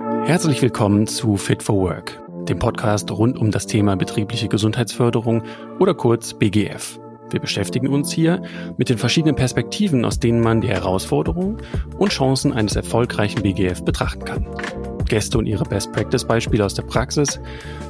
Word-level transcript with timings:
Herzlich 0.00 0.62
willkommen 0.62 1.06
zu 1.06 1.36
Fit 1.36 1.62
for 1.62 1.76
Work, 1.76 2.20
dem 2.48 2.58
Podcast 2.58 3.10
rund 3.10 3.38
um 3.38 3.50
das 3.50 3.66
Thema 3.66 3.96
betriebliche 3.96 4.48
Gesundheitsförderung 4.48 5.42
oder 5.78 5.94
kurz 5.94 6.34
BGF. 6.34 7.00
Wir 7.30 7.40
beschäftigen 7.40 7.88
uns 7.88 8.12
hier 8.12 8.42
mit 8.76 8.88
den 8.88 8.98
verschiedenen 8.98 9.36
Perspektiven, 9.36 10.04
aus 10.04 10.20
denen 10.20 10.40
man 10.40 10.60
die 10.60 10.68
Herausforderungen 10.68 11.58
und 11.98 12.12
Chancen 12.12 12.52
eines 12.52 12.76
erfolgreichen 12.76 13.42
BGF 13.42 13.84
betrachten 13.84 14.24
kann. 14.24 14.46
Gäste 15.06 15.38
und 15.38 15.46
ihre 15.46 15.64
Best-Practice-Beispiele 15.64 16.64
aus 16.64 16.74
der 16.74 16.82
Praxis, 16.82 17.40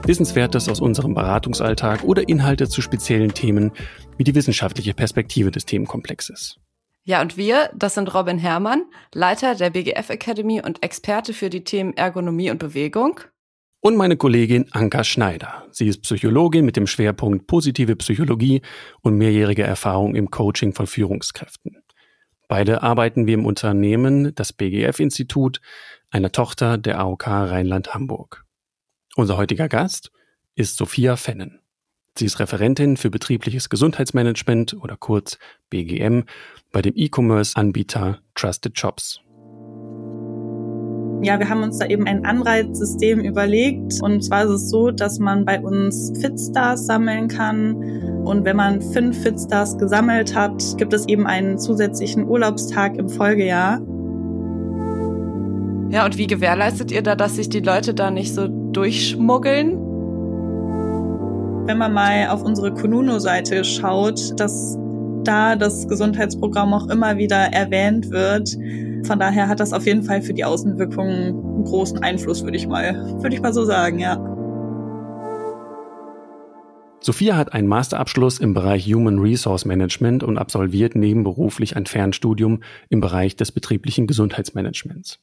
Wissenswertes 0.07 0.69
aus 0.69 0.81
unserem 0.81 1.15
Beratungsalltag 1.15 2.05
oder 2.05 2.29
Inhalte 2.29 2.69
zu 2.69 2.81
speziellen 2.81 3.35
Themen 3.35 3.73
wie 4.17 4.25
die 4.25 4.35
wissenschaftliche 4.35 4.95
Perspektive 4.95 5.51
des 5.51 5.67
Themenkomplexes. 5.67 6.59
Ja, 7.09 7.23
und 7.23 7.39
wir, 7.39 7.71
das 7.75 7.95
sind 7.95 8.13
Robin 8.13 8.37
Herrmann, 8.37 8.85
Leiter 9.15 9.55
der 9.55 9.71
BGF 9.71 10.11
Academy 10.11 10.61
und 10.63 10.83
Experte 10.83 11.33
für 11.33 11.49
die 11.49 11.65
Themen 11.65 11.97
Ergonomie 11.97 12.51
und 12.51 12.59
Bewegung. 12.59 13.21
Und 13.81 13.97
meine 13.97 14.19
Kollegin 14.19 14.67
Anka 14.73 15.05
Schneider. 15.05 15.67
Sie 15.71 15.89
ist 15.89 16.03
Psychologin 16.03 16.67
mit 16.67 16.77
dem 16.77 16.87
Schwerpunkt 16.87 17.47
positive 17.47 17.97
Psychologie 17.97 18.61
und 19.01 19.17
mehrjährige 19.17 19.63
Erfahrung 19.63 20.17
im 20.17 20.31
Coaching 20.31 20.75
von 20.75 20.87
Führungskräften. 20.87 21.83
Beide 22.47 22.83
arbeiten 22.83 23.27
wir 23.27 23.33
im 23.33 23.47
Unternehmen, 23.47 24.35
das 24.35 24.53
BGF-Institut, 24.53 25.63
einer 26.11 26.31
Tochter 26.31 26.77
der 26.77 26.99
AOK 26.99 27.27
Rheinland-Hamburg. 27.27 28.45
Unser 29.17 29.39
heutiger 29.39 29.71
Gast 29.71 30.13
ist 30.57 30.77
Sophia 30.77 31.17
Fennen. 31.17 31.63
Sie 32.19 32.27
ist 32.27 32.41
Referentin 32.41 32.97
für 32.97 33.11
betriebliches 33.11 33.69
Gesundheitsmanagement 33.69 34.77
oder 34.83 34.97
kurz 34.97 35.39
BGM 35.71 36.25
bei 36.73 36.83
dem 36.83 36.95
E-Commerce-Anbieter 36.97 38.19
Trusted 38.35 38.73
Jobs. 38.75 39.21
Ja, 41.23 41.39
wir 41.39 41.49
haben 41.49 41.63
uns 41.63 41.79
da 41.79 41.87
eben 41.87 42.09
ein 42.09 42.25
Anreizsystem 42.25 43.21
überlegt. 43.21 44.03
Und 44.03 44.25
zwar 44.25 44.47
ist 44.47 44.51
es 44.51 44.71
so, 44.71 44.91
dass 44.91 45.21
man 45.21 45.45
bei 45.45 45.61
uns 45.61 46.13
Fitstars 46.21 46.87
sammeln 46.87 47.29
kann. 47.29 47.77
Und 48.25 48.45
wenn 48.45 48.57
man 48.57 48.83
fünf 48.83 49.23
Fitstars 49.23 49.79
gesammelt 49.79 50.35
hat, 50.35 50.61
gibt 50.77 50.93
es 50.93 51.07
eben 51.07 51.25
einen 51.25 51.57
zusätzlichen 51.57 52.27
Urlaubstag 52.27 52.97
im 52.97 53.09
Folgejahr. 53.09 53.81
Ja, 55.91 56.05
und 56.05 56.19
wie 56.19 56.27
gewährleistet 56.27 56.91
ihr 56.91 57.03
da, 57.03 57.15
dass 57.15 57.37
sich 57.37 57.49
die 57.49 57.61
Leute 57.61 57.95
da 57.95 58.11
nicht 58.11 58.35
so 58.35 58.49
durchschmuggeln? 58.49 59.88
Wenn 61.69 61.77
man 61.77 61.93
mal 61.93 62.29
auf 62.29 62.43
unsere 62.43 62.73
Konuno-Seite 62.73 63.63
schaut, 63.63 64.41
dass 64.41 64.79
da 65.23 65.55
das 65.55 65.87
Gesundheitsprogramm 65.87 66.73
auch 66.73 66.89
immer 66.89 67.19
wieder 67.19 67.37
erwähnt 67.37 68.11
wird. 68.11 68.57
Von 69.07 69.21
daher 69.21 69.49
hat 69.49 69.61
das 69.61 69.75
auf 69.75 69.85
jeden 69.85 70.03
Fall 70.03 70.23
für 70.23 70.33
die 70.33 70.47
Außenwirkungen 70.47 71.27
einen 71.27 71.65
großen 71.65 71.99
Einfluss, 72.03 72.43
würde 72.43 72.57
ich 72.57 72.67
mal, 72.67 73.21
würde 73.21 73.37
ich 73.37 73.43
mal 73.43 73.53
so 73.53 73.67
sagen, 73.67 73.99
ja. 73.99 74.17
Sophia 77.01 77.37
hat 77.37 77.53
einen 77.53 77.69
Masterabschluss 77.69 78.39
im 78.39 78.55
Bereich 78.55 78.87
Human 78.87 79.19
Resource 79.19 79.67
Management 79.67 80.23
und 80.23 80.39
absolviert 80.39 80.95
nebenberuflich 80.95 81.77
ein 81.77 81.85
Fernstudium 81.85 82.63
im 82.89 83.01
Bereich 83.01 83.37
des 83.37 83.53
betrieblichen 83.53 84.07
Gesundheitsmanagements. 84.07 85.21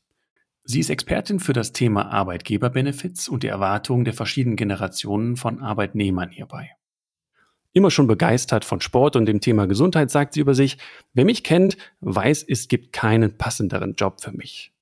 Sie 0.67 0.79
ist 0.79 0.89
Expertin 0.89 1.39
für 1.39 1.53
das 1.53 1.73
Thema 1.73 2.11
Arbeitgeberbenefits 2.11 3.29
und 3.29 3.43
die 3.43 3.47
Erwartungen 3.47 4.03
der 4.03 4.15
verschiedenen 4.15 4.55
Generationen 4.55 5.37
von 5.37 5.59
Arbeitnehmern 5.61 6.31
hierbei. 6.31 6.71
Immer 7.71 7.91
schon 7.91 8.07
begeistert 8.07 8.65
von 8.65 8.81
Sport 8.81 9.15
und 9.15 9.27
dem 9.27 9.41
Thema 9.41 9.67
Gesundheit 9.67 10.09
sagt 10.09 10.33
sie 10.33 10.39
über 10.39 10.55
sich, 10.55 10.79
wer 11.13 11.23
mich 11.23 11.43
kennt, 11.43 11.77
weiß, 11.99 12.43
es 12.47 12.67
gibt 12.67 12.93
keinen 12.93 13.37
passenderen 13.37 13.93
Job 13.93 14.21
für 14.21 14.31
mich. 14.31 14.73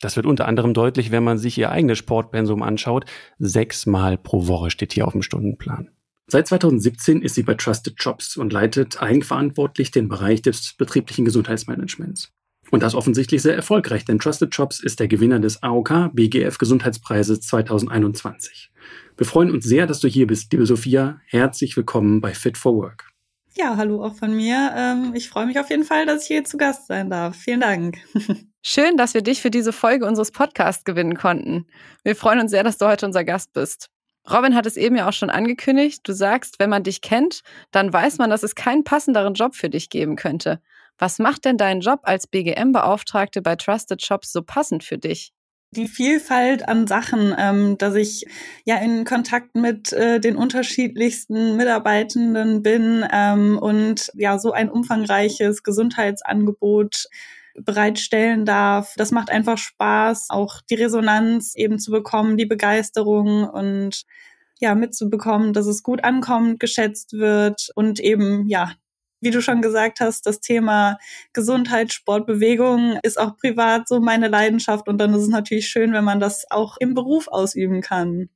Das 0.00 0.16
wird 0.16 0.24
unter 0.24 0.48
anderem 0.48 0.72
deutlich, 0.72 1.10
wenn 1.10 1.24
man 1.24 1.36
sich 1.36 1.58
ihr 1.58 1.70
eigenes 1.70 1.98
Sportpensum 1.98 2.62
anschaut. 2.62 3.04
Sechsmal 3.38 4.16
pro 4.16 4.46
Woche 4.46 4.70
steht 4.70 4.94
hier 4.94 5.06
auf 5.06 5.12
dem 5.12 5.22
Stundenplan. 5.22 5.90
Seit 6.28 6.46
2017 6.46 7.20
ist 7.20 7.34
sie 7.34 7.42
bei 7.42 7.54
Trusted 7.54 7.96
Jobs 7.98 8.38
und 8.38 8.54
leitet 8.54 9.02
eigenverantwortlich 9.02 9.90
den 9.90 10.08
Bereich 10.08 10.40
des 10.40 10.72
betrieblichen 10.74 11.26
Gesundheitsmanagements. 11.26 12.32
Und 12.70 12.82
das 12.82 12.94
offensichtlich 12.94 13.42
sehr 13.42 13.54
erfolgreich, 13.54 14.04
denn 14.04 14.18
Trusted 14.18 14.54
Jobs 14.54 14.80
ist 14.80 14.98
der 14.98 15.08
Gewinner 15.08 15.38
des 15.38 15.62
AOK 15.62 16.10
BGF 16.12 16.58
Gesundheitspreises 16.58 17.40
2021. 17.40 18.70
Wir 19.16 19.26
freuen 19.26 19.50
uns 19.50 19.64
sehr, 19.64 19.86
dass 19.86 20.00
du 20.00 20.08
hier 20.08 20.26
bist, 20.26 20.52
liebe 20.52 20.66
Sophia. 20.66 21.20
Herzlich 21.26 21.76
willkommen 21.76 22.20
bei 22.20 22.34
Fit 22.34 22.58
for 22.58 22.76
Work. 22.76 23.08
Ja, 23.54 23.76
hallo 23.76 24.04
auch 24.04 24.14
von 24.14 24.34
mir. 24.34 24.72
Ähm, 24.76 25.12
ich 25.14 25.30
freue 25.30 25.46
mich 25.46 25.58
auf 25.58 25.70
jeden 25.70 25.84
Fall, 25.84 26.04
dass 26.04 26.22
ich 26.22 26.28
hier 26.28 26.44
zu 26.44 26.58
Gast 26.58 26.88
sein 26.88 27.08
darf. 27.08 27.36
Vielen 27.36 27.60
Dank. 27.60 27.98
Schön, 28.62 28.96
dass 28.96 29.14
wir 29.14 29.22
dich 29.22 29.40
für 29.40 29.50
diese 29.50 29.72
Folge 29.72 30.04
unseres 30.04 30.32
Podcasts 30.32 30.84
gewinnen 30.84 31.16
konnten. 31.16 31.66
Wir 32.02 32.16
freuen 32.16 32.40
uns 32.40 32.50
sehr, 32.50 32.64
dass 32.64 32.78
du 32.78 32.86
heute 32.86 33.06
unser 33.06 33.24
Gast 33.24 33.52
bist. 33.52 33.88
Robin 34.30 34.54
hat 34.54 34.66
es 34.66 34.76
eben 34.76 34.96
ja 34.96 35.08
auch 35.08 35.12
schon 35.12 35.30
angekündigt. 35.30 36.00
Du 36.06 36.12
sagst, 36.12 36.58
wenn 36.58 36.68
man 36.68 36.82
dich 36.82 37.00
kennt, 37.00 37.42
dann 37.70 37.92
weiß 37.92 38.18
man, 38.18 38.28
dass 38.28 38.42
es 38.42 38.56
keinen 38.56 38.84
passenderen 38.84 39.34
Job 39.34 39.54
für 39.54 39.70
dich 39.70 39.88
geben 39.88 40.16
könnte. 40.16 40.60
Was 40.98 41.18
macht 41.18 41.44
denn 41.44 41.56
dein 41.56 41.80
Job 41.80 42.00
als 42.04 42.26
BGM-Beauftragte 42.26 43.42
bei 43.42 43.56
Trusted 43.56 44.02
Shops 44.02 44.32
so 44.32 44.42
passend 44.42 44.84
für 44.84 44.98
dich? 44.98 45.32
die 45.72 45.88
Vielfalt 45.88 46.68
an 46.68 46.86
Sachen, 46.86 47.34
ähm, 47.36 47.78
dass 47.78 47.94
ich 47.94 48.24
ja 48.64 48.76
in 48.76 49.04
Kontakt 49.04 49.54
mit 49.54 49.92
äh, 49.92 50.20
den 50.20 50.36
unterschiedlichsten 50.36 51.56
Mitarbeitenden 51.56 52.62
bin 52.62 53.04
ähm, 53.12 53.58
und 53.58 54.10
ja 54.14 54.38
so 54.38 54.52
ein 54.52 54.70
umfangreiches 54.70 55.62
Gesundheitsangebot 55.62 57.06
bereitstellen 57.58 58.44
darf. 58.44 58.94
Das 58.96 59.12
macht 59.12 59.30
einfach 59.30 59.58
Spaß, 59.58 60.26
auch 60.30 60.60
die 60.68 60.74
Resonanz 60.74 61.54
eben 61.54 61.78
zu 61.78 61.90
bekommen, 61.90 62.36
die 62.36 62.46
Begeisterung 62.46 63.48
und 63.48 64.04
ja 64.60 64.74
mitzubekommen, 64.74 65.52
dass 65.52 65.66
es 65.66 65.82
gut 65.82 66.04
ankommt, 66.04 66.60
geschätzt 66.60 67.12
wird 67.14 67.70
und 67.74 68.00
eben 68.00 68.46
ja 68.48 68.72
wie 69.20 69.30
du 69.30 69.40
schon 69.40 69.62
gesagt 69.62 70.00
hast, 70.00 70.26
das 70.26 70.40
Thema 70.40 70.98
Gesundheit, 71.32 71.92
Sport, 71.92 72.26
Bewegung 72.26 72.98
ist 73.02 73.18
auch 73.18 73.36
privat 73.36 73.88
so 73.88 74.00
meine 74.00 74.28
Leidenschaft 74.28 74.88
und 74.88 74.98
dann 74.98 75.14
ist 75.14 75.22
es 75.22 75.28
natürlich 75.28 75.68
schön, 75.68 75.92
wenn 75.92 76.04
man 76.04 76.20
das 76.20 76.44
auch 76.50 76.76
im 76.78 76.94
Beruf 76.94 77.28
ausüben 77.28 77.80
kann. 77.80 78.28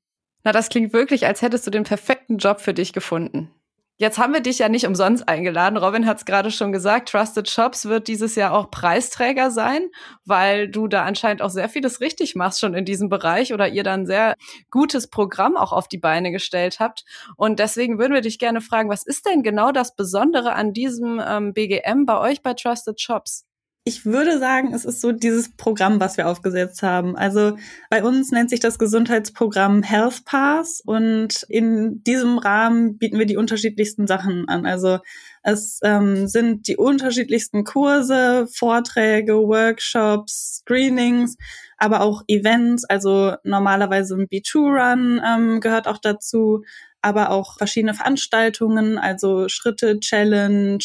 Na, 0.42 0.52
das 0.52 0.68
klingt 0.68 0.92
wirklich, 0.92 1.26
als 1.26 1.42
hättest 1.42 1.66
du 1.66 1.70
den 1.70 1.84
perfekten 1.84 2.38
Job 2.38 2.60
für 2.60 2.72
dich 2.72 2.92
gefunden. 2.92 3.50
Jetzt 4.00 4.16
haben 4.16 4.32
wir 4.32 4.40
dich 4.40 4.58
ja 4.58 4.70
nicht 4.70 4.86
umsonst 4.86 5.28
eingeladen. 5.28 5.76
Robin 5.76 6.06
hat 6.06 6.16
es 6.16 6.24
gerade 6.24 6.50
schon 6.50 6.72
gesagt, 6.72 7.10
Trusted 7.10 7.50
Shops 7.50 7.84
wird 7.84 8.08
dieses 8.08 8.34
Jahr 8.34 8.54
auch 8.54 8.70
Preisträger 8.70 9.50
sein, 9.50 9.90
weil 10.24 10.70
du 10.70 10.88
da 10.88 11.04
anscheinend 11.04 11.42
auch 11.42 11.50
sehr 11.50 11.68
vieles 11.68 12.00
richtig 12.00 12.34
machst 12.34 12.60
schon 12.60 12.72
in 12.72 12.86
diesem 12.86 13.10
Bereich 13.10 13.52
oder 13.52 13.68
ihr 13.68 13.84
dann 13.84 14.06
sehr 14.06 14.36
gutes 14.70 15.10
Programm 15.10 15.54
auch 15.54 15.72
auf 15.72 15.86
die 15.86 15.98
Beine 15.98 16.32
gestellt 16.32 16.80
habt. 16.80 17.04
Und 17.36 17.58
deswegen 17.58 17.98
würden 17.98 18.14
wir 18.14 18.22
dich 18.22 18.38
gerne 18.38 18.62
fragen, 18.62 18.88
was 18.88 19.04
ist 19.04 19.26
denn 19.26 19.42
genau 19.42 19.70
das 19.70 19.94
Besondere 19.94 20.54
an 20.54 20.72
diesem 20.72 21.22
ähm, 21.22 21.52
BGM 21.52 22.06
bei 22.06 22.18
euch 22.18 22.40
bei 22.42 22.54
Trusted 22.54 22.98
Shops? 22.98 23.49
Ich 23.82 24.04
würde 24.04 24.38
sagen, 24.38 24.74
es 24.74 24.84
ist 24.84 25.00
so 25.00 25.10
dieses 25.10 25.56
Programm, 25.56 26.00
was 26.00 26.18
wir 26.18 26.28
aufgesetzt 26.28 26.82
haben. 26.82 27.16
Also 27.16 27.56
bei 27.88 28.04
uns 28.04 28.30
nennt 28.30 28.50
sich 28.50 28.60
das 28.60 28.78
Gesundheitsprogramm 28.78 29.82
Health 29.82 30.26
Pass 30.26 30.82
und 30.84 31.44
in 31.48 32.04
diesem 32.04 32.36
Rahmen 32.36 32.98
bieten 32.98 33.18
wir 33.18 33.24
die 33.24 33.38
unterschiedlichsten 33.38 34.06
Sachen 34.06 34.46
an. 34.50 34.66
Also 34.66 34.98
es 35.42 35.80
ähm, 35.82 36.28
sind 36.28 36.68
die 36.68 36.76
unterschiedlichsten 36.76 37.64
Kurse, 37.64 38.46
Vorträge, 38.52 39.32
Workshops, 39.32 40.60
Screenings, 40.60 41.38
aber 41.78 42.02
auch 42.02 42.22
Events. 42.28 42.84
Also 42.84 43.36
normalerweise 43.44 44.14
ein 44.14 44.26
B2-Run 44.26 45.22
ähm, 45.26 45.60
gehört 45.60 45.88
auch 45.88 45.98
dazu, 45.98 46.64
aber 47.02 47.30
auch 47.30 47.56
verschiedene 47.56 47.94
Veranstaltungen, 47.94 48.98
also 48.98 49.48
Schritte, 49.48 50.00
Challenge, 50.00 50.84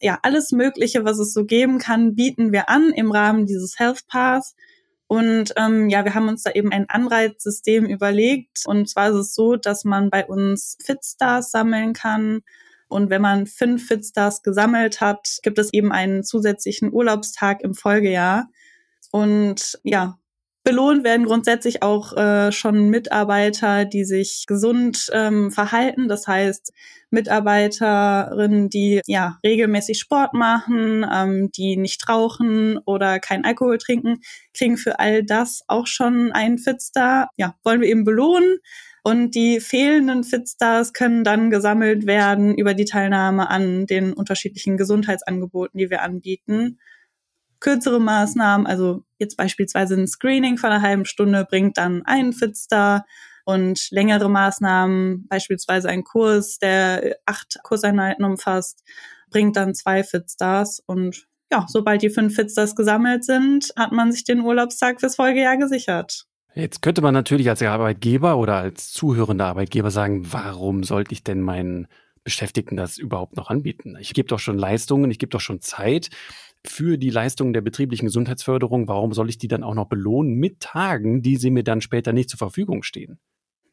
ja, 0.00 0.18
alles 0.22 0.52
Mögliche, 0.52 1.04
was 1.04 1.18
es 1.18 1.32
so 1.32 1.44
geben 1.44 1.78
kann, 1.78 2.14
bieten 2.14 2.52
wir 2.52 2.68
an 2.68 2.92
im 2.92 3.10
Rahmen 3.10 3.46
dieses 3.46 3.78
Health 3.78 4.06
Pass. 4.06 4.54
Und 5.08 5.54
ähm, 5.56 5.88
ja, 5.88 6.04
wir 6.04 6.14
haben 6.14 6.28
uns 6.28 6.42
da 6.42 6.52
eben 6.52 6.70
ein 6.70 6.88
Anreizsystem 6.88 7.86
überlegt. 7.86 8.64
Und 8.66 8.88
zwar 8.88 9.08
ist 9.08 9.16
es 9.16 9.34
so, 9.34 9.56
dass 9.56 9.84
man 9.84 10.10
bei 10.10 10.26
uns 10.26 10.76
Fitstars 10.84 11.50
sammeln 11.50 11.94
kann. 11.94 12.42
Und 12.88 13.10
wenn 13.10 13.22
man 13.22 13.46
fünf 13.46 13.86
Fitstars 13.86 14.42
gesammelt 14.42 15.00
hat, 15.00 15.38
gibt 15.42 15.58
es 15.58 15.72
eben 15.72 15.92
einen 15.92 16.24
zusätzlichen 16.24 16.92
Urlaubstag 16.92 17.62
im 17.62 17.74
Folgejahr. 17.74 18.48
Und 19.10 19.78
ja, 19.82 20.18
Belohnt 20.64 21.02
werden 21.02 21.26
grundsätzlich 21.26 21.82
auch 21.82 22.14
äh, 22.16 22.52
schon 22.52 22.90
Mitarbeiter, 22.90 23.84
die 23.84 24.04
sich 24.04 24.44
gesund 24.46 25.08
ähm, 25.12 25.50
verhalten. 25.50 26.08
Das 26.08 26.26
heißt, 26.26 26.72
Mitarbeiterinnen, 27.10 28.68
die 28.68 29.00
ja 29.06 29.38
regelmäßig 29.44 29.98
Sport 29.98 30.34
machen, 30.34 31.06
ähm, 31.10 31.50
die 31.56 31.76
nicht 31.76 32.08
rauchen 32.08 32.78
oder 32.84 33.18
kein 33.18 33.44
Alkohol 33.44 33.78
trinken, 33.78 34.20
kriegen 34.52 34.76
für 34.76 34.98
all 34.98 35.24
das 35.24 35.62
auch 35.68 35.86
schon 35.86 36.32
einen 36.32 36.58
Fitstar. 36.58 37.30
Ja, 37.36 37.54
wollen 37.64 37.80
wir 37.80 37.88
eben 37.88 38.04
belohnen. 38.04 38.58
Und 39.04 39.34
die 39.34 39.60
fehlenden 39.60 40.22
Fitstars 40.22 40.92
können 40.92 41.24
dann 41.24 41.50
gesammelt 41.50 42.06
werden 42.06 42.58
über 42.58 42.74
die 42.74 42.84
Teilnahme 42.84 43.48
an 43.48 43.86
den 43.86 44.12
unterschiedlichen 44.12 44.76
Gesundheitsangeboten, 44.76 45.78
die 45.78 45.88
wir 45.88 46.02
anbieten. 46.02 46.78
Kürzere 47.60 48.00
Maßnahmen, 48.00 48.66
also 48.66 49.02
jetzt 49.18 49.36
beispielsweise 49.36 49.94
ein 49.94 50.06
Screening 50.06 50.58
von 50.58 50.70
einer 50.70 50.82
halben 50.82 51.04
Stunde 51.04 51.46
bringt 51.48 51.78
dann 51.78 52.02
einen 52.04 52.32
Fitstar 52.32 53.04
und 53.44 53.90
längere 53.90 54.28
Maßnahmen, 54.28 55.26
beispielsweise 55.28 55.88
ein 55.88 56.04
Kurs, 56.04 56.58
der 56.58 57.16
acht 57.26 57.58
Kurseinheiten 57.62 58.24
umfasst, 58.24 58.84
bringt 59.30 59.56
dann 59.56 59.74
zwei 59.74 60.04
Fitstars 60.04 60.82
und 60.86 61.26
ja, 61.50 61.64
sobald 61.66 62.02
die 62.02 62.10
fünf 62.10 62.34
Fitstars 62.34 62.76
gesammelt 62.76 63.24
sind, 63.24 63.72
hat 63.76 63.92
man 63.92 64.12
sich 64.12 64.24
den 64.24 64.40
Urlaubstag 64.40 65.00
fürs 65.00 65.16
Folgejahr 65.16 65.56
gesichert. 65.56 66.26
Jetzt 66.54 66.82
könnte 66.82 67.02
man 67.02 67.14
natürlich 67.14 67.48
als 67.48 67.62
Arbeitgeber 67.62 68.36
oder 68.36 68.56
als 68.56 68.92
zuhörender 68.92 69.46
Arbeitgeber 69.46 69.90
sagen, 69.90 70.32
warum 70.32 70.82
sollte 70.82 71.12
ich 71.12 71.22
denn 71.22 71.40
meinen 71.40 71.86
Beschäftigten 72.28 72.76
das 72.76 72.98
überhaupt 72.98 73.38
noch 73.38 73.48
anbieten? 73.48 73.96
Ich 73.98 74.12
gebe 74.12 74.28
doch 74.28 74.38
schon 74.38 74.58
Leistungen, 74.58 75.10
ich 75.10 75.18
gebe 75.18 75.30
doch 75.30 75.40
schon 75.40 75.62
Zeit 75.62 76.10
für 76.62 76.98
die 76.98 77.08
Leistungen 77.08 77.54
der 77.54 77.62
betrieblichen 77.62 78.04
Gesundheitsförderung. 78.04 78.86
Warum 78.86 79.14
soll 79.14 79.30
ich 79.30 79.38
die 79.38 79.48
dann 79.48 79.64
auch 79.64 79.72
noch 79.72 79.88
belohnen 79.88 80.34
mit 80.34 80.60
Tagen, 80.60 81.22
die 81.22 81.36
sie 81.36 81.50
mir 81.50 81.64
dann 81.64 81.80
später 81.80 82.12
nicht 82.12 82.28
zur 82.28 82.36
Verfügung 82.36 82.82
stehen? 82.82 83.18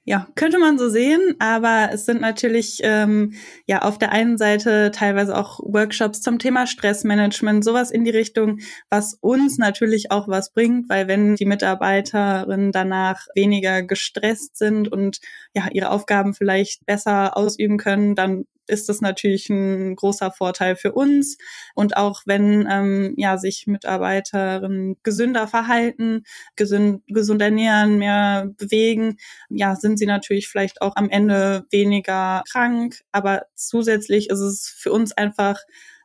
Ja, 0.08 0.28
könnte 0.36 0.60
man 0.60 0.78
so 0.78 0.88
sehen, 0.88 1.34
aber 1.40 1.90
es 1.92 2.06
sind 2.06 2.22
natürlich 2.22 2.80
ähm, 2.84 3.34
ja 3.66 3.82
auf 3.82 3.98
der 3.98 4.12
einen 4.12 4.38
Seite 4.38 4.92
teilweise 4.92 5.36
auch 5.36 5.60
Workshops 5.64 6.22
zum 6.22 6.38
Thema 6.38 6.68
Stressmanagement, 6.68 7.66
sowas 7.66 7.90
in 7.90 8.04
die 8.04 8.12
Richtung, 8.12 8.60
was 8.92 9.16
uns 9.16 9.58
natürlich 9.58 10.12
auch 10.12 10.28
was 10.28 10.54
bringt, 10.54 10.90
weil 10.90 11.08
wenn 11.08 11.36
die 11.36 11.48
Mitarbeiterinnen 11.48 12.72
danach 12.72 13.26
weniger 13.34 13.82
gestresst 13.82 14.58
sind 14.58 14.92
und 14.92 15.22
ja 15.56 15.70
ihre 15.72 15.90
Aufgaben 15.90 16.36
vielleicht 16.36 16.86
besser 16.86 17.36
ausüben 17.36 17.78
können, 17.78 18.14
dann 18.14 18.46
ist 18.68 18.90
das 18.90 19.02
natürlich 19.02 19.50
ein 19.50 19.96
großer 19.96 20.32
Vorteil 20.32 20.76
für 20.76 20.94
uns. 20.94 21.38
Und 21.76 21.98
auch 21.98 22.22
wenn 22.26 22.68
ähm, 22.70 23.14
ja 23.18 23.38
sich 23.38 23.68
Mitarbeiterinnen 23.68 24.98
gesünder 25.04 25.48
verhalten, 25.48 26.24
gesund, 26.56 27.04
gesund 27.08 27.42
ernähren, 27.42 27.98
mehr 27.98 28.50
bewegen, 28.58 29.18
ja, 29.50 29.76
sind 29.76 29.98
sie 29.98 30.06
natürlich 30.06 30.48
vielleicht 30.48 30.82
auch 30.82 30.96
am 30.96 31.10
Ende 31.10 31.66
weniger 31.72 32.44
krank. 32.52 33.02
Aber 33.12 33.46
zusätzlich 33.56 34.30
ist 34.30 34.40
es 34.40 34.68
für 34.68 34.92
uns 34.92 35.12
einfach 35.14 35.60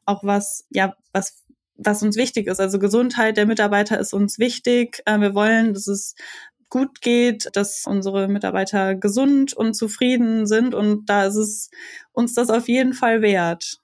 auch 0.06 0.24
was, 0.24 0.66
ja, 0.70 0.94
was 1.12 1.40
was 1.82 2.02
uns 2.02 2.16
wichtig 2.16 2.46
ist. 2.46 2.60
Also 2.60 2.78
Gesundheit 2.78 3.36
der 3.36 3.46
Mitarbeiter 3.46 3.98
ist 3.98 4.12
uns 4.12 4.38
wichtig. 4.38 5.02
Äh, 5.06 5.18
wir 5.20 5.34
wollen, 5.34 5.72
dass 5.72 5.86
es 5.86 6.14
gut 6.70 7.02
geht, 7.02 7.50
dass 7.54 7.84
unsere 7.86 8.28
Mitarbeiter 8.28 8.94
gesund 8.94 9.52
und 9.52 9.74
zufrieden 9.74 10.46
sind. 10.46 10.74
Und 10.74 11.06
da 11.06 11.26
ist 11.26 11.36
es 11.36 11.70
uns 12.12 12.34
das 12.34 12.48
auf 12.48 12.68
jeden 12.68 12.94
Fall 12.94 13.20
wert. 13.22 13.80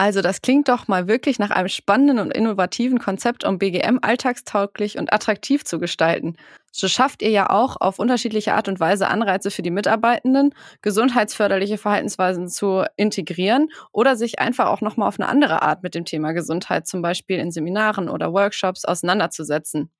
Also 0.00 0.22
das 0.22 0.40
klingt 0.40 0.70
doch 0.70 0.88
mal 0.88 1.08
wirklich 1.08 1.38
nach 1.38 1.50
einem 1.50 1.68
spannenden 1.68 2.20
und 2.20 2.32
innovativen 2.32 2.98
Konzept, 2.98 3.44
um 3.44 3.58
BGM 3.58 3.98
alltagstauglich 4.00 4.96
und 4.96 5.12
attraktiv 5.12 5.62
zu 5.64 5.78
gestalten. 5.78 6.36
So 6.72 6.88
schafft 6.88 7.20
ihr 7.20 7.28
ja 7.28 7.50
auch 7.50 7.76
auf 7.78 7.98
unterschiedliche 7.98 8.54
Art 8.54 8.68
und 8.68 8.80
Weise 8.80 9.08
Anreize 9.08 9.50
für 9.50 9.60
die 9.60 9.70
Mitarbeitenden, 9.70 10.54
gesundheitsförderliche 10.80 11.76
Verhaltensweisen 11.76 12.48
zu 12.48 12.84
integrieren 12.96 13.68
oder 13.92 14.16
sich 14.16 14.38
einfach 14.38 14.68
auch 14.68 14.80
nochmal 14.80 15.06
auf 15.06 15.20
eine 15.20 15.28
andere 15.28 15.60
Art 15.60 15.82
mit 15.82 15.94
dem 15.94 16.06
Thema 16.06 16.32
Gesundheit, 16.32 16.86
zum 16.86 17.02
Beispiel 17.02 17.38
in 17.38 17.50
Seminaren 17.50 18.08
oder 18.08 18.32
Workshops, 18.32 18.86
auseinanderzusetzen. 18.86 19.90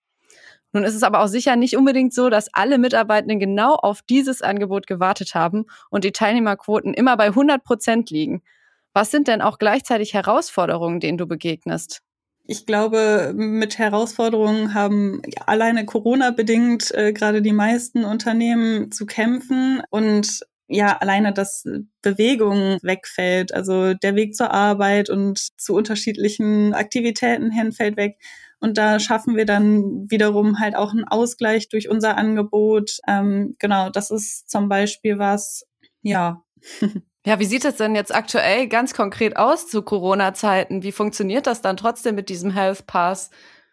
Nun 0.73 0.85
ist 0.85 0.95
es 0.95 1.03
aber 1.03 1.21
auch 1.21 1.27
sicher 1.27 1.57
nicht 1.57 1.77
unbedingt 1.77 2.15
so, 2.15 2.31
dass 2.31 2.53
alle 2.53 2.79
Mitarbeitenden 2.79 3.41
genau 3.41 3.75
auf 3.75 4.03
dieses 4.03 4.43
Angebot 4.43 4.87
gewartet 4.87 5.35
haben 5.35 5.67
und 5.91 6.05
die 6.05 6.13
Teilnehmerquoten 6.13 6.95
immer 6.95 7.17
bei 7.17 7.27
100 7.27 7.63
Prozent 7.65 8.11
liegen. 8.11 8.43
Was 8.93 9.11
sind 9.11 9.29
denn 9.29 9.41
auch 9.41 9.59
gleichzeitig 9.59 10.15
Herausforderungen, 10.15 11.01
denen 11.01 11.19
du 11.19 11.27
begegnest? 11.27 12.03
Ich 12.47 12.67
glaube, 12.67 13.33
mit 13.35 13.79
Herausforderungen 13.79 14.75
haben 14.75 15.23
alleine 15.47 15.87
Corona 15.87 16.33
bedingt 16.33 16.93
äh, 16.93 17.13
gerade 17.13 17.43
die 17.43 17.53
meisten 17.53 18.05
Unternehmen 18.05 18.91
zu 18.91 19.07
kämpfen 19.07 19.83
und 19.91 20.41
ja, 20.67 20.97
alleine, 20.99 21.33
dass 21.33 21.65
Bewegung 22.01 22.79
wegfällt, 22.83 23.53
also 23.53 23.95
der 23.95 24.15
Weg 24.15 24.37
zur 24.37 24.53
Arbeit 24.53 25.11
und 25.11 25.39
zu 25.61 25.75
unterschiedlichen 25.75 26.75
Aktivitäten 26.75 27.51
hin 27.51 27.73
fällt 27.73 27.97
weg. 27.97 28.19
Und 28.61 28.79
da 28.79 29.01
schaffen 29.01 29.37
wir 29.37 29.47
dann 29.47 30.11
wiederum 30.11 30.61
halt 30.61 30.77
auch 30.77 30.93
einen 30.93 31.05
Ausgleich 31.05 31.69
durch 31.69 31.89
unser 31.89 32.17
Angebot. 32.17 32.99
Ähm, 33.09 33.57
genau, 33.59 33.91
das 33.91 34.11
ist 34.11 34.51
zum 34.51 34.69
Beispiel 34.69 35.19
was, 35.19 35.67
ja. 36.03 36.43
Ja, 37.27 37.39
wie 37.39 37.45
sieht 37.45 37.67
es 37.67 37.77
denn 37.77 37.95
jetzt 37.95 38.15
aktuell 38.15 38.67
ganz 38.67 38.95
konkret 38.95 39.37
aus 39.37 39.69
zu 39.69 39.83
Corona-Zeiten? 39.83 40.83
Wie 40.83 40.91
funktioniert 40.91 41.47
das 41.47 41.61
dann 41.61 41.77
trotzdem 41.77 42.15
mit 42.15 42.31
diesem 42.31 42.51
Health 42.51 42.87
Pass? 42.87 43.29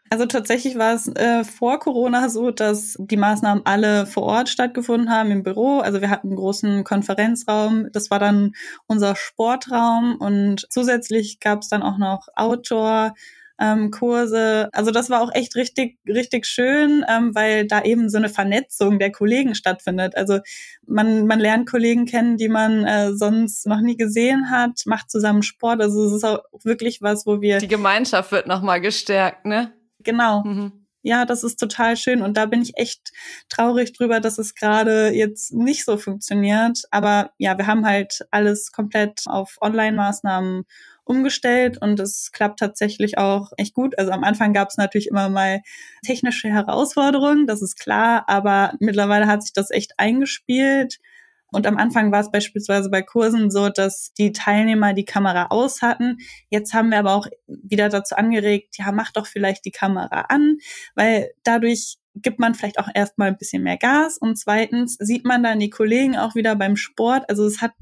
Also 0.10 0.25
tatsächlich 0.25 0.78
war 0.78 0.94
es 0.94 1.07
äh, 1.07 1.44
vor 1.44 1.80
Corona 1.80 2.30
so, 2.30 2.51
dass 2.51 2.95
die 3.00 3.18
Maßnahmen 3.18 3.66
alle 3.66 4.06
vor 4.06 4.24
Ort 4.24 4.50
stattgefunden 4.50 5.10
haben 5.10 5.31
im 5.31 5.44
Büro. 5.44 5.80
Also 5.80 6.01
wir 6.01 6.10
hatten 6.10 6.28
einen 6.28 6.38
großen 6.38 6.83
Konferenzraum. 6.83 7.88
Das 7.92 8.10
war 8.10 8.19
dann 8.19 8.54
unser 8.88 9.16
Sportraum 9.16 10.16
und 10.18 10.68
zusätzlich 10.69 11.40
gab 11.40 11.62
es 11.62 11.69
dann 11.69 11.83
auch 11.83 11.98
noch 11.98 12.28
Outdoor 12.36 13.13
ähm, 13.59 13.92
Kurse. 13.92 14.69
Also 14.71 14.92
das 14.92 15.09
war 15.09 15.21
auch 15.21 15.31
echt 15.33 15.56
richtig, 15.56 15.98
richtig 16.07 16.45
schön, 16.45 17.04
ähm, 17.07 17.33
weil 17.33 17.68
da 17.68 17.81
eben 17.83 18.09
so 18.09 18.18
eine 18.18 18.30
Vernetzung 18.30 19.00
der 19.00 19.12
Kollegen 19.12 19.56
stattfindet. 19.56 20.15
Also 20.15 20.39
man, 20.86 21.27
man 21.27 21.39
lernt 21.39 21.69
Kollegen 21.69 22.06
kennen, 22.06 22.38
die 22.38 22.50
man 22.50 22.86
äh, 22.86 23.13
sonst 23.13 23.65
noch 23.68 23.81
nie 23.81 23.98
gesehen 23.98 24.50
hat, 24.50 24.81
macht 24.86 25.09
zusammen 25.09 25.44
Sport. 25.44 25.81
Also 25.81 26.06
es 26.06 26.13
ist 26.13 26.24
auch 26.24 26.44
wirklich 26.63 27.01
was, 27.01 27.25
wo 27.25 27.42
wir. 27.42 27.57
Die 27.59 27.68
Gemeinschaft 27.68 28.31
wird 28.31 28.48
nochmal 28.48 28.81
gestärkt, 28.81 29.45
ne? 29.45 29.74
Genau. 30.04 30.44
Mhm 30.44 30.76
ja, 31.01 31.25
das 31.25 31.44
ist 31.44 31.59
total 31.59 31.95
schön 31.97 32.21
und 32.21 32.38
da 32.38 32.45
bin 32.45 32.61
ich 32.61 32.77
echt 32.77 33.11
traurig 33.49 33.94
drüber, 33.94 34.19
dass 34.19 34.38
es 34.38 34.55
gerade 34.55 35.09
jetzt 35.09 35.53
nicht 35.53 35.85
so 35.85 35.97
funktioniert. 35.97 36.83
Aber 36.91 37.31
ja, 37.38 37.57
wir 37.57 37.67
haben 37.67 37.85
halt 37.85 38.25
alles 38.31 38.71
komplett 38.71 39.21
auf 39.25 39.57
Online-Maßnahmen 39.61 40.65
umgestellt 41.05 41.77
und 41.81 41.99
es 41.99 42.31
klappt 42.33 42.59
tatsächlich 42.59 43.17
auch 43.17 43.51
echt 43.57 43.73
gut. 43.73 43.97
Also 43.97 44.11
am 44.11 44.23
Anfang 44.23 44.53
gab 44.53 44.69
es 44.69 44.77
natürlich 44.77 45.07
immer 45.07 45.29
mal 45.29 45.61
technische 46.05 46.49
Herausforderungen, 46.49 47.47
das 47.47 47.61
ist 47.61 47.79
klar, 47.79 48.25
aber 48.27 48.73
mittlerweile 48.79 49.27
hat 49.27 49.44
sich 49.44 49.53
das 49.53 49.71
echt 49.71 49.94
eingespielt. 49.97 50.99
Und 51.51 51.65
am 51.65 51.77
Anfang 51.77 52.11
war 52.11 52.19
es 52.19 52.31
beispielsweise 52.31 52.89
bei 52.89 53.01
Kursen 53.01 53.49
so, 53.49 53.69
dass 53.69 54.13
die 54.17 54.31
Teilnehmer 54.31 54.94
die 54.94 55.05
Kamera 55.05 55.47
aus 55.49 55.81
hatten. 55.81 56.17
Jetzt 56.49 56.73
haben 56.73 56.89
wir 56.89 56.99
aber 56.99 57.13
auch 57.13 57.27
wieder 57.47 57.89
dazu 57.89 58.15
angeregt, 58.15 58.75
ja, 58.77 58.91
mach 58.91 59.11
doch 59.11 59.27
vielleicht 59.27 59.65
die 59.65 59.71
Kamera 59.71 60.21
an, 60.29 60.57
weil 60.95 61.31
dadurch 61.44 61.97
gibt 62.15 62.39
man 62.39 62.55
vielleicht 62.55 62.79
auch 62.79 62.89
erstmal 62.94 63.29
ein 63.29 63.38
bisschen 63.38 63.63
mehr 63.63 63.77
Gas 63.77 64.17
und 64.17 64.38
zweitens 64.38 64.95
sieht 64.99 65.23
man 65.23 65.44
dann 65.44 65.59
die 65.59 65.69
Kollegen 65.69 66.18
auch 66.18 66.35
wieder 66.35 66.56
beim 66.56 66.75
Sport. 66.75 67.30
Also 67.30 67.45
es 67.45 67.61
hat 67.61 67.73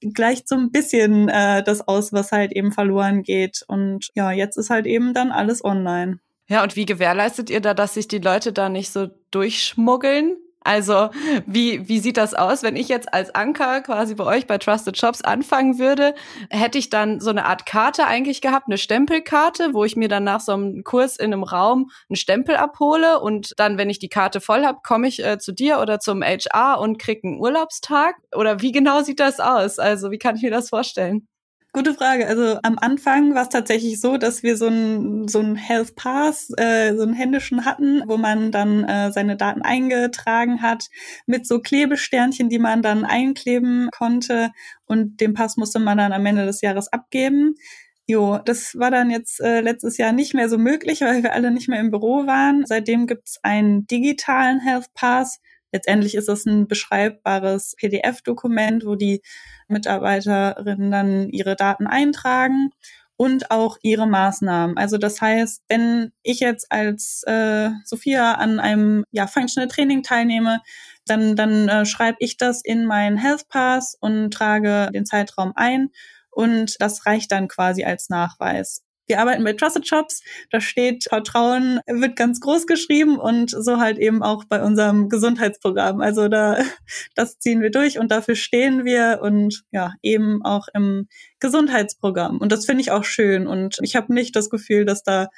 gleicht 0.00 0.48
so 0.48 0.54
ein 0.54 0.70
bisschen 0.70 1.28
äh, 1.28 1.62
das 1.62 1.86
aus, 1.86 2.12
was 2.12 2.32
halt 2.32 2.52
eben 2.52 2.72
verloren 2.72 3.22
geht. 3.22 3.64
Und 3.68 4.10
ja, 4.14 4.32
jetzt 4.32 4.56
ist 4.56 4.70
halt 4.70 4.86
eben 4.86 5.14
dann 5.14 5.32
alles 5.32 5.64
online. 5.64 6.20
Ja, 6.48 6.62
und 6.62 6.74
wie 6.74 6.86
gewährleistet 6.86 7.50
ihr 7.50 7.60
da, 7.60 7.74
dass 7.74 7.94
sich 7.94 8.08
die 8.08 8.18
Leute 8.18 8.52
da 8.52 8.68
nicht 8.68 8.90
so 8.90 9.08
durchschmuggeln? 9.30 10.36
Also 10.62 11.08
wie, 11.46 11.88
wie 11.88 12.00
sieht 12.00 12.18
das 12.18 12.34
aus, 12.34 12.62
wenn 12.62 12.76
ich 12.76 12.88
jetzt 12.88 13.12
als 13.14 13.34
Anker 13.34 13.80
quasi 13.80 14.14
bei 14.14 14.24
euch 14.24 14.46
bei 14.46 14.58
Trusted 14.58 14.98
Shops 14.98 15.22
anfangen 15.22 15.78
würde? 15.78 16.14
Hätte 16.50 16.76
ich 16.76 16.90
dann 16.90 17.18
so 17.20 17.30
eine 17.30 17.46
Art 17.46 17.64
Karte 17.64 18.06
eigentlich 18.06 18.42
gehabt, 18.42 18.66
eine 18.68 18.76
Stempelkarte, 18.76 19.72
wo 19.72 19.84
ich 19.84 19.96
mir 19.96 20.08
dann 20.08 20.24
nach 20.24 20.40
so 20.40 20.52
einem 20.52 20.84
Kurs 20.84 21.16
in 21.16 21.32
einem 21.32 21.44
Raum 21.44 21.90
einen 22.08 22.16
Stempel 22.16 22.56
abhole 22.56 23.20
und 23.20 23.54
dann, 23.56 23.78
wenn 23.78 23.88
ich 23.88 23.98
die 23.98 24.10
Karte 24.10 24.40
voll 24.42 24.64
habe, 24.66 24.80
komme 24.82 25.08
ich 25.08 25.24
äh, 25.24 25.38
zu 25.38 25.52
dir 25.52 25.80
oder 25.80 25.98
zum 25.98 26.22
HR 26.22 26.78
und 26.80 26.98
krieg 26.98 27.24
einen 27.24 27.40
Urlaubstag? 27.40 28.16
Oder 28.34 28.60
wie 28.60 28.72
genau 28.72 29.02
sieht 29.02 29.20
das 29.20 29.40
aus? 29.40 29.78
Also 29.78 30.10
wie 30.10 30.18
kann 30.18 30.36
ich 30.36 30.42
mir 30.42 30.50
das 30.50 30.68
vorstellen? 30.68 31.26
Gute 31.72 31.94
Frage. 31.94 32.26
Also 32.26 32.58
am 32.64 32.78
Anfang 32.80 33.34
war 33.36 33.42
es 33.42 33.48
tatsächlich 33.48 34.00
so, 34.00 34.16
dass 34.16 34.42
wir 34.42 34.56
so 34.56 34.66
einen 34.66 35.28
so 35.28 35.38
einen 35.38 35.54
Health 35.54 35.94
Pass, 35.94 36.50
äh, 36.56 36.96
so 36.96 37.02
einen 37.02 37.12
händischen 37.12 37.64
hatten, 37.64 38.02
wo 38.06 38.16
man 38.16 38.50
dann 38.50 38.82
äh, 38.84 39.12
seine 39.12 39.36
Daten 39.36 39.62
eingetragen 39.62 40.62
hat 40.62 40.88
mit 41.26 41.46
so 41.46 41.60
Klebesternchen, 41.60 42.48
die 42.48 42.58
man 42.58 42.82
dann 42.82 43.04
einkleben 43.04 43.88
konnte 43.96 44.50
und 44.86 45.20
den 45.20 45.32
Pass 45.32 45.56
musste 45.56 45.78
man 45.78 45.98
dann 45.98 46.12
am 46.12 46.26
Ende 46.26 46.44
des 46.44 46.60
Jahres 46.60 46.92
abgeben. 46.92 47.54
Jo, 48.08 48.38
das 48.44 48.76
war 48.76 48.90
dann 48.90 49.08
jetzt 49.10 49.40
äh, 49.40 49.60
letztes 49.60 49.96
Jahr 49.96 50.10
nicht 50.10 50.34
mehr 50.34 50.48
so 50.48 50.58
möglich, 50.58 51.02
weil 51.02 51.22
wir 51.22 51.32
alle 51.32 51.52
nicht 51.52 51.68
mehr 51.68 51.78
im 51.78 51.92
Büro 51.92 52.26
waren. 52.26 52.66
Seitdem 52.66 53.06
gibt's 53.06 53.38
einen 53.44 53.86
digitalen 53.86 54.58
Health 54.58 54.92
Pass. 54.94 55.38
Letztendlich 55.72 56.14
ist 56.14 56.28
das 56.28 56.46
ein 56.46 56.66
beschreibbares 56.66 57.74
PDF-Dokument, 57.76 58.84
wo 58.84 58.94
die 58.94 59.22
Mitarbeiterinnen 59.68 60.90
dann 60.90 61.28
ihre 61.28 61.56
Daten 61.56 61.86
eintragen 61.86 62.70
und 63.16 63.50
auch 63.50 63.76
ihre 63.82 64.06
Maßnahmen. 64.06 64.78
Also 64.78 64.96
das 64.96 65.20
heißt, 65.20 65.62
wenn 65.68 66.10
ich 66.22 66.40
jetzt 66.40 66.72
als 66.72 67.22
äh, 67.26 67.68
Sophia 67.84 68.32
an 68.32 68.58
einem 68.58 69.04
ja, 69.10 69.26
Functional 69.26 69.68
Training 69.68 70.02
teilnehme, 70.02 70.60
dann, 71.04 71.36
dann 71.36 71.68
äh, 71.68 71.84
schreibe 71.84 72.16
ich 72.20 72.38
das 72.38 72.62
in 72.64 72.86
meinen 72.86 73.18
Health 73.18 73.46
Pass 73.48 73.94
und 74.00 74.30
trage 74.32 74.88
den 74.94 75.04
Zeitraum 75.04 75.52
ein 75.54 75.90
und 76.30 76.76
das 76.80 77.04
reicht 77.04 77.30
dann 77.32 77.48
quasi 77.48 77.84
als 77.84 78.08
Nachweis. 78.08 78.82
Wir 79.10 79.20
arbeiten 79.20 79.44
bei 79.44 79.52
Trusted 79.52 79.86
Shops, 79.86 80.22
da 80.50 80.60
steht 80.60 81.04
Vertrauen 81.08 81.80
wird 81.86 82.16
ganz 82.16 82.40
groß 82.40 82.66
geschrieben 82.66 83.18
und 83.18 83.50
so 83.50 83.78
halt 83.78 83.98
eben 83.98 84.22
auch 84.22 84.44
bei 84.44 84.62
unserem 84.62 85.08
Gesundheitsprogramm. 85.08 86.00
Also 86.00 86.28
da, 86.28 86.58
das 87.16 87.38
ziehen 87.38 87.60
wir 87.60 87.70
durch 87.70 87.98
und 87.98 88.10
dafür 88.10 88.36
stehen 88.36 88.84
wir 88.84 89.18
und 89.20 89.64
ja, 89.72 89.92
eben 90.00 90.42
auch 90.44 90.68
im 90.72 91.08
Gesundheitsprogramm. 91.40 92.38
Und 92.38 92.52
das 92.52 92.64
finde 92.64 92.82
ich 92.82 92.92
auch 92.92 93.04
schön 93.04 93.46
und 93.46 93.78
ich 93.82 93.96
habe 93.96 94.14
nicht 94.14 94.34
das 94.34 94.48
Gefühl, 94.48 94.84
dass 94.84 95.02
da 95.02 95.28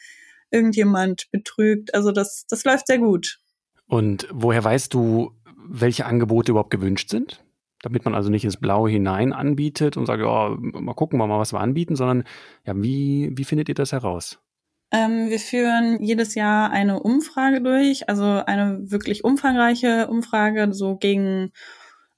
irgendjemand 0.50 1.30
betrügt. 1.32 1.94
Also 1.94 2.12
das, 2.12 2.44
das 2.48 2.64
läuft 2.64 2.86
sehr 2.86 2.98
gut. 2.98 3.38
Und 3.86 4.28
woher 4.30 4.62
weißt 4.62 4.92
du, 4.92 5.32
welche 5.66 6.06
Angebote 6.06 6.52
überhaupt 6.52 6.70
gewünscht 6.70 7.08
sind? 7.08 7.42
Damit 7.82 8.04
man 8.04 8.14
also 8.14 8.30
nicht 8.30 8.44
ins 8.44 8.56
Blaue 8.56 8.90
hinein 8.90 9.32
anbietet 9.32 9.96
und 9.96 10.06
sagt, 10.06 10.22
ja, 10.22 10.56
mal 10.58 10.94
gucken 10.94 11.18
wir 11.18 11.26
mal, 11.26 11.38
was 11.38 11.52
wir 11.52 11.60
anbieten, 11.60 11.96
sondern 11.96 12.24
ja, 12.64 12.74
wie, 12.76 13.30
wie 13.34 13.44
findet 13.44 13.68
ihr 13.68 13.74
das 13.74 13.92
heraus? 13.92 14.40
Ähm, 14.92 15.30
wir 15.30 15.40
führen 15.40 16.02
jedes 16.02 16.34
Jahr 16.34 16.70
eine 16.70 17.00
Umfrage 17.00 17.62
durch, 17.62 18.08
also 18.08 18.24
eine 18.24 18.78
wirklich 18.90 19.24
umfangreiche 19.24 20.06
Umfrage, 20.08 20.72
so 20.72 20.96
gegen 20.96 21.50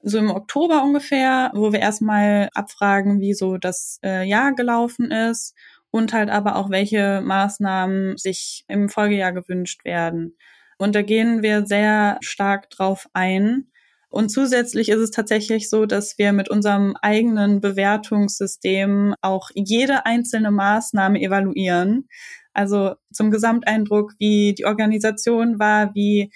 so 0.03 0.19
im 0.19 0.31
Oktober 0.31 0.83
ungefähr, 0.83 1.51
wo 1.55 1.73
wir 1.73 1.81
erstmal 1.81 2.51
abfragen, 2.53 3.21
wie 3.21 3.33
so 3.33 3.57
das 3.57 3.99
äh, 4.05 4.29
Jahr 4.29 4.53
gelaufen 4.55 5.11
ist 5.11 5.55
und 5.91 6.13
halt 6.13 6.29
aber 6.31 6.57
auch, 6.57 6.71
welche 6.71 7.23
Maßnahmen 7.23 8.17
sich 8.19 8.65
im 8.69 8.89
Folgejahr 8.89 9.33
gewünscht 9.33 9.85
werden. 9.85 10.37
Und 10.77 10.95
da 10.95 11.03
gehen 11.03 11.43
wir 11.43 11.67
sehr 11.67 12.19
stark 12.21 12.69
drauf 12.71 13.09
ein. 13.13 13.71
Und 14.15 14.29
zusätzlich 14.29 14.91
ist 14.91 15.01
es 15.01 15.11
tatsächlich 15.11 15.69
so, 15.69 15.87
dass 15.87 16.19
wir 16.19 16.33
mit 16.33 16.49
unserem 16.49 16.95
eigenen 17.03 17.61
Bewertungssystem 17.61 19.17
auch 19.23 19.51
jede 19.55 20.07
einzelne 20.07 20.53
Maßnahme 20.53 21.21
evaluieren. 21.21 22.07
Also 22.53 22.95
zum 23.13 23.33
Gesamteindruck, 23.33 24.13
wie 24.21 24.55
die 24.55 24.67
Organisation 24.67 25.59
war, 25.59 25.97
wie 25.97 26.31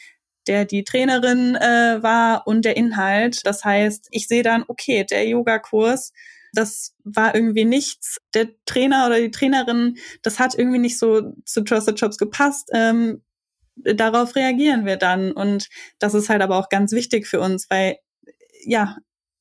der 0.49 0.64
die 0.64 0.82
Trainerin 0.82 1.54
äh, 1.54 2.02
war 2.02 2.49
und 2.49 2.64
der 2.64 2.76
Inhalt. 2.76 3.42
Das 3.44 3.64
heißt, 3.64 4.08
ich 4.11 4.26
sehe 4.26 4.42
dann, 4.42 4.64
okay, 4.66 5.06
der 5.08 5.28
Yogakurs 5.28 6.12
das 6.54 6.94
war 7.04 7.35
irgendwie 7.35 7.66
nichts. 7.66 8.18
Der 8.35 8.49
Trainer 8.64 9.06
oder 9.06 9.20
die 9.20 9.30
Trainerin, 9.30 9.99
das 10.23 10.40
hat 10.40 10.58
irgendwie 10.58 10.78
nicht 10.78 10.99
so 10.99 11.35
zu 11.44 11.62
Trusted 11.62 12.00
Jobs 12.00 12.16
gepasst. 12.16 12.70
Ähm, 12.73 13.23
darauf 13.85 14.37
reagieren 14.37 14.87
wir 14.87 14.97
dann. 14.97 15.32
Und 15.32 15.68
das 15.99 16.14
ist 16.14 16.28
halt 16.28 16.42
aber 16.42 16.58
auch 16.58 16.68
ganz 16.68 16.92
wichtig 16.92 17.26
für 17.26 17.40
uns, 17.40 17.68
weil 17.70 17.97
ja, 18.64 18.97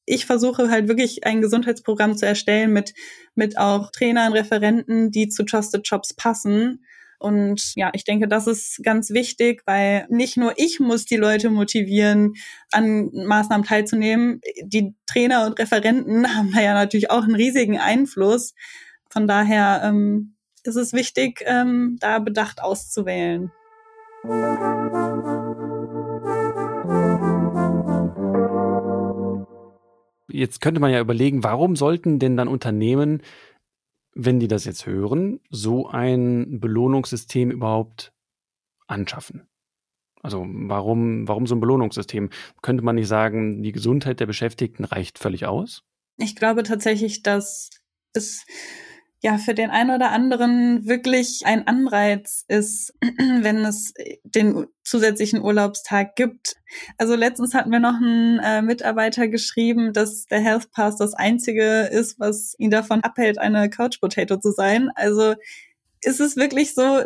ich 0.05 0.25
versuche 0.25 0.69
halt 0.69 0.87
wirklich 0.87 1.25
ein 1.25 1.41
Gesundheitsprogramm 1.41 2.15
zu 2.15 2.25
erstellen 2.25 2.71
mit, 2.71 2.93
mit 3.35 3.57
auch 3.57 3.91
Trainern, 3.91 4.33
Referenten, 4.33 5.11
die 5.11 5.27
zu 5.27 5.43
Trusted 5.43 5.87
Jobs 5.87 6.13
passen. 6.13 6.85
Und 7.19 7.73
ja, 7.75 7.89
ich 7.93 8.03
denke, 8.05 8.27
das 8.27 8.47
ist 8.47 8.81
ganz 8.83 9.09
wichtig, 9.09 9.63
weil 9.65 10.05
nicht 10.09 10.37
nur 10.37 10.53
ich 10.57 10.79
muss 10.79 11.05
die 11.05 11.17
Leute 11.17 11.49
motivieren, 11.49 12.35
an 12.71 13.09
Maßnahmen 13.11 13.65
teilzunehmen. 13.65 14.39
Die 14.63 14.95
Trainer 15.11 15.45
und 15.45 15.59
Referenten 15.59 16.27
haben 16.35 16.51
da 16.53 16.61
ja 16.61 16.73
natürlich 16.73 17.11
auch 17.11 17.23
einen 17.23 17.35
riesigen 17.35 17.77
Einfluss. 17.77 18.53
Von 19.09 19.27
daher 19.27 19.81
ähm, 19.83 20.35
ist 20.63 20.75
es 20.75 20.93
wichtig, 20.93 21.43
ähm, 21.45 21.97
da 21.99 22.19
bedacht 22.19 22.61
auszuwählen. 22.61 23.51
Jetzt 30.29 30.61
könnte 30.61 30.79
man 30.79 30.91
ja 30.91 30.99
überlegen, 30.99 31.43
warum 31.43 31.75
sollten 31.75 32.19
denn 32.19 32.37
dann 32.37 32.47
Unternehmen 32.47 33.21
wenn 34.17 34.39
die 34.39 34.47
das 34.47 34.65
jetzt 34.65 34.85
hören, 34.87 35.39
so 35.49 35.87
ein 35.87 36.59
Belohnungssystem 36.59 37.51
überhaupt 37.51 38.11
anschaffen? 38.87 39.47
Also 40.23 40.45
warum, 40.49 41.27
warum 41.27 41.45
so 41.45 41.55
ein 41.55 41.59
Belohnungssystem? 41.59 42.31
Könnte 42.63 42.83
man 42.83 42.95
nicht 42.95 43.07
sagen, 43.07 43.61
die 43.61 43.71
Gesundheit 43.71 44.19
der 44.19 44.25
Beschäftigten 44.25 44.83
reicht 44.83 45.19
völlig 45.19 45.45
aus? 45.45 45.83
Ich 46.17 46.35
glaube 46.35 46.63
tatsächlich, 46.63 47.21
dass 47.21 47.69
es 48.13 48.43
ja 49.21 49.37
für 49.37 49.53
den 49.53 49.69
einen 49.69 49.91
oder 49.91 50.11
anderen 50.11 50.87
wirklich 50.87 51.41
ein 51.45 51.67
Anreiz 51.67 52.45
ist, 52.47 52.93
wenn 53.01 53.65
es 53.65 53.93
den 54.23 54.67
zusätzlichen 54.83 55.41
Urlaubstag 55.41 56.15
gibt. 56.15 56.55
Also 56.97 57.15
letztens 57.15 57.53
hatten 57.53 57.71
wir 57.71 57.79
noch 57.79 57.95
einen 57.95 58.39
äh, 58.39 58.61
Mitarbeiter 58.61 59.27
geschrieben, 59.27 59.91
dass 59.93 60.25
der 60.27 60.39
Health 60.39 60.71
Pass 60.71 60.97
das 60.97 61.13
einzige 61.13 61.89
ist, 61.91 62.19
was 62.19 62.55
ihn 62.59 62.69
davon 62.69 63.01
abhält, 63.01 63.39
eine 63.39 63.69
Couch 63.69 63.99
Potato 63.99 64.37
zu 64.37 64.51
sein. 64.51 64.91
Also 64.95 65.33
ist 66.01 66.19
es 66.19 66.35
wirklich 66.35 66.75
so, 66.75 67.03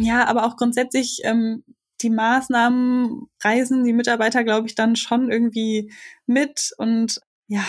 ja, 0.00 0.26
aber 0.26 0.46
auch 0.46 0.56
grundsätzlich 0.56 1.20
ähm, 1.24 1.64
die 2.00 2.10
Maßnahmen 2.10 3.28
reisen 3.42 3.84
die 3.84 3.92
Mitarbeiter, 3.92 4.42
glaube 4.42 4.66
ich, 4.66 4.74
dann 4.74 4.96
schon 4.96 5.30
irgendwie 5.30 5.92
mit 6.26 6.72
und 6.78 7.20
ja, 7.46 7.64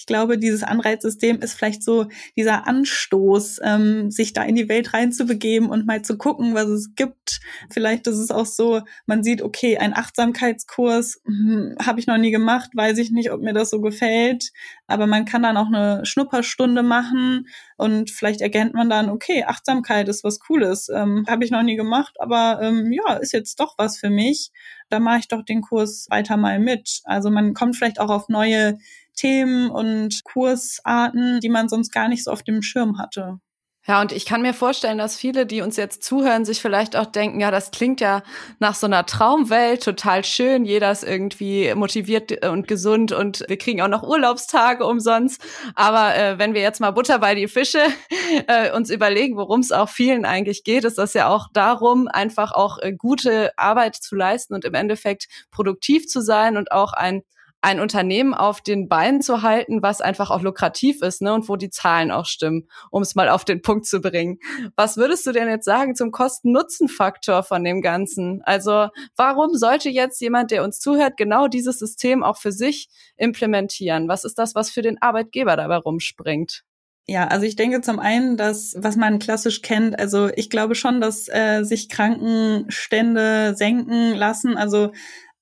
ich 0.00 0.06
glaube, 0.06 0.38
dieses 0.38 0.62
Anreizsystem 0.62 1.40
ist 1.40 1.52
vielleicht 1.52 1.82
so 1.82 2.06
dieser 2.34 2.66
Anstoß, 2.66 3.60
ähm, 3.62 4.10
sich 4.10 4.32
da 4.32 4.42
in 4.42 4.54
die 4.54 4.70
Welt 4.70 4.94
reinzubegeben 4.94 5.68
und 5.68 5.86
mal 5.86 6.00
zu 6.00 6.16
gucken, 6.16 6.54
was 6.54 6.68
es 6.68 6.94
gibt. 6.94 7.40
Vielleicht 7.68 8.06
ist 8.06 8.16
es 8.16 8.30
auch 8.30 8.46
so, 8.46 8.80
man 9.04 9.22
sieht, 9.22 9.42
okay, 9.42 9.76
ein 9.76 9.92
Achtsamkeitskurs 9.92 11.20
hm, 11.26 11.76
habe 11.84 12.00
ich 12.00 12.06
noch 12.06 12.16
nie 12.16 12.30
gemacht, 12.30 12.70
weiß 12.72 12.96
ich 12.96 13.10
nicht, 13.10 13.30
ob 13.30 13.42
mir 13.42 13.52
das 13.52 13.68
so 13.68 13.82
gefällt. 13.82 14.52
Aber 14.86 15.06
man 15.06 15.26
kann 15.26 15.42
dann 15.42 15.58
auch 15.58 15.66
eine 15.66 16.06
Schnupperstunde 16.06 16.82
machen 16.82 17.46
und 17.76 18.10
vielleicht 18.10 18.40
erkennt 18.40 18.72
man 18.72 18.88
dann, 18.88 19.10
okay, 19.10 19.44
Achtsamkeit 19.44 20.08
ist 20.08 20.24
was 20.24 20.40
Cooles, 20.40 20.88
ähm, 20.88 21.26
habe 21.28 21.44
ich 21.44 21.50
noch 21.50 21.62
nie 21.62 21.76
gemacht, 21.76 22.16
aber 22.20 22.60
ähm, 22.62 22.90
ja, 22.90 23.16
ist 23.16 23.34
jetzt 23.34 23.60
doch 23.60 23.74
was 23.76 23.98
für 23.98 24.08
mich. 24.08 24.50
Da 24.88 24.98
mache 24.98 25.18
ich 25.18 25.28
doch 25.28 25.44
den 25.44 25.60
Kurs 25.60 26.06
weiter 26.08 26.38
mal 26.38 26.58
mit. 26.58 27.02
Also 27.04 27.30
man 27.30 27.52
kommt 27.52 27.76
vielleicht 27.76 28.00
auch 28.00 28.08
auf 28.08 28.30
neue 28.30 28.78
Themen 29.20 29.70
und 29.70 30.24
Kursarten, 30.24 31.40
die 31.40 31.50
man 31.50 31.68
sonst 31.68 31.92
gar 31.92 32.08
nicht 32.08 32.24
so 32.24 32.30
auf 32.30 32.42
dem 32.42 32.62
Schirm 32.62 32.98
hatte. 32.98 33.38
Ja, 33.86 34.02
und 34.02 34.12
ich 34.12 34.26
kann 34.26 34.42
mir 34.42 34.52
vorstellen, 34.52 34.98
dass 34.98 35.16
viele, 35.16 35.46
die 35.46 35.62
uns 35.62 35.76
jetzt 35.76 36.04
zuhören, 36.04 36.44
sich 36.44 36.60
vielleicht 36.60 36.96
auch 36.96 37.06
denken, 37.06 37.40
ja, 37.40 37.50
das 37.50 37.70
klingt 37.70 38.00
ja 38.02 38.22
nach 38.58 38.74
so 38.74 38.86
einer 38.86 39.06
Traumwelt, 39.06 39.82
total 39.82 40.22
schön, 40.22 40.66
jeder 40.66 40.92
ist 40.92 41.02
irgendwie 41.02 41.74
motiviert 41.74 42.44
und 42.46 42.68
gesund 42.68 43.10
und 43.12 43.42
wir 43.48 43.56
kriegen 43.56 43.80
auch 43.80 43.88
noch 43.88 44.02
Urlaubstage 44.02 44.84
umsonst. 44.84 45.42
Aber 45.74 46.14
äh, 46.14 46.38
wenn 46.38 46.52
wir 46.52 46.60
jetzt 46.60 46.80
mal 46.80 46.90
Butter 46.90 47.18
bei 47.18 47.34
die 47.34 47.48
Fische 47.48 47.80
äh, 48.48 48.70
uns 48.72 48.90
überlegen, 48.90 49.36
worum 49.36 49.60
es 49.60 49.72
auch 49.72 49.88
vielen 49.88 50.26
eigentlich 50.26 50.62
geht, 50.62 50.84
ist 50.84 50.98
das 50.98 51.14
ja 51.14 51.28
auch 51.28 51.48
darum, 51.54 52.06
einfach 52.06 52.52
auch 52.52 52.78
äh, 52.82 52.92
gute 52.92 53.58
Arbeit 53.58 53.96
zu 53.96 54.14
leisten 54.14 54.52
und 54.54 54.66
im 54.66 54.74
Endeffekt 54.74 55.26
produktiv 55.50 56.06
zu 56.06 56.20
sein 56.20 56.58
und 56.58 56.70
auch 56.70 56.92
ein 56.92 57.22
ein 57.62 57.80
Unternehmen 57.80 58.32
auf 58.34 58.60
den 58.60 58.88
Beinen 58.88 59.20
zu 59.20 59.42
halten, 59.42 59.82
was 59.82 60.00
einfach 60.00 60.30
auch 60.30 60.42
lukrativ 60.42 61.02
ist, 61.02 61.20
ne, 61.20 61.34
und 61.34 61.48
wo 61.48 61.56
die 61.56 61.70
Zahlen 61.70 62.10
auch 62.10 62.26
stimmen, 62.26 62.68
um 62.90 63.02
es 63.02 63.14
mal 63.14 63.28
auf 63.28 63.44
den 63.44 63.62
Punkt 63.62 63.86
zu 63.86 64.00
bringen. 64.00 64.38
Was 64.76 64.96
würdest 64.96 65.26
du 65.26 65.32
denn 65.32 65.48
jetzt 65.48 65.66
sagen 65.66 65.94
zum 65.94 66.10
Kosten-Nutzen-Faktor 66.10 67.42
von 67.42 67.62
dem 67.62 67.82
Ganzen? 67.82 68.40
Also, 68.44 68.88
warum 69.16 69.54
sollte 69.54 69.90
jetzt 69.90 70.20
jemand, 70.20 70.50
der 70.50 70.64
uns 70.64 70.78
zuhört, 70.78 71.16
genau 71.16 71.48
dieses 71.48 71.78
System 71.78 72.22
auch 72.22 72.38
für 72.38 72.52
sich 72.52 72.88
implementieren? 73.16 74.08
Was 74.08 74.24
ist 74.24 74.38
das, 74.38 74.54
was 74.54 74.70
für 74.70 74.82
den 74.82 75.00
Arbeitgeber 75.02 75.56
dabei 75.56 75.76
rumspringt? 75.76 76.64
Ja, 77.06 77.26
also 77.26 77.44
ich 77.44 77.56
denke 77.56 77.80
zum 77.80 77.98
einen, 77.98 78.36
dass, 78.36 78.76
was 78.78 78.94
man 78.96 79.18
klassisch 79.18 79.62
kennt, 79.62 79.98
also 79.98 80.30
ich 80.36 80.48
glaube 80.48 80.76
schon, 80.76 81.00
dass 81.00 81.28
äh, 81.28 81.64
sich 81.64 81.88
Krankenstände 81.88 83.54
senken 83.56 84.14
lassen. 84.14 84.56
Also 84.56 84.92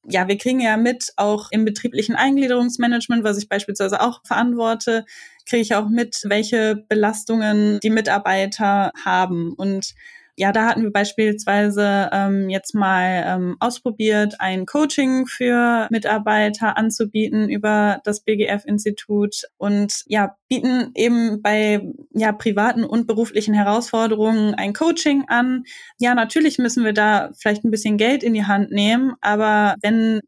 ja, 0.05 0.29
wir 0.29 0.39
kriegen 0.39 0.61
ja 0.61 0.77
mit, 0.77 1.13
auch 1.17 1.51
im 1.51 1.65
betrieblichen 1.65 2.15
Eingliederungsmanagement, 2.15 3.25
was 3.25 3.39
ich 3.39 3.49
beispielsweise 3.49 4.01
auch 4.01 4.21
verantworte, 4.25 5.05
kriege 5.47 5.63
ich 5.63 5.75
auch 5.75 5.89
mit, 5.89 6.23
welche 6.25 6.77
Belastungen 6.89 7.81
die 7.81 7.91
Mitarbeiter 7.91 8.93
haben. 9.05 9.53
Und 9.55 9.95
ja, 10.39 10.53
da 10.53 10.67
hatten 10.67 10.85
wir 10.85 10.93
beispielsweise 10.93 12.11
ähm, 12.13 12.49
jetzt 12.49 12.73
mal 12.73 13.25
ähm, 13.27 13.57
ausprobiert, 13.59 14.37
ein 14.39 14.67
Coaching 14.67 15.27
für 15.27 15.89
Mitarbeiter 15.91 16.79
anzubieten 16.79 17.49
über 17.49 18.01
das 18.05 18.21
BGF-Institut 18.21 19.43
und 19.57 20.05
ja, 20.07 20.37
bieten 20.49 20.93
eben 20.95 21.43
bei 21.43 21.83
ja, 22.15 22.31
privaten 22.31 22.85
und 22.85 23.09
beruflichen 23.09 23.53
Herausforderungen 23.53 24.55
ein 24.55 24.75
Coaching 24.75 25.25
an. 25.27 25.65
Ja, 25.99 26.15
natürlich 26.15 26.59
müssen 26.59 26.85
wir 26.85 26.93
da 26.93 27.31
vielleicht 27.37 27.65
ein 27.65 27.73
bisschen 27.73 27.97
Geld 27.97 28.23
in 28.23 28.33
die 28.33 28.47
Hand 28.47 28.71
nehmen, 28.71 29.15
aber 29.21 29.75
wenn 29.83 30.21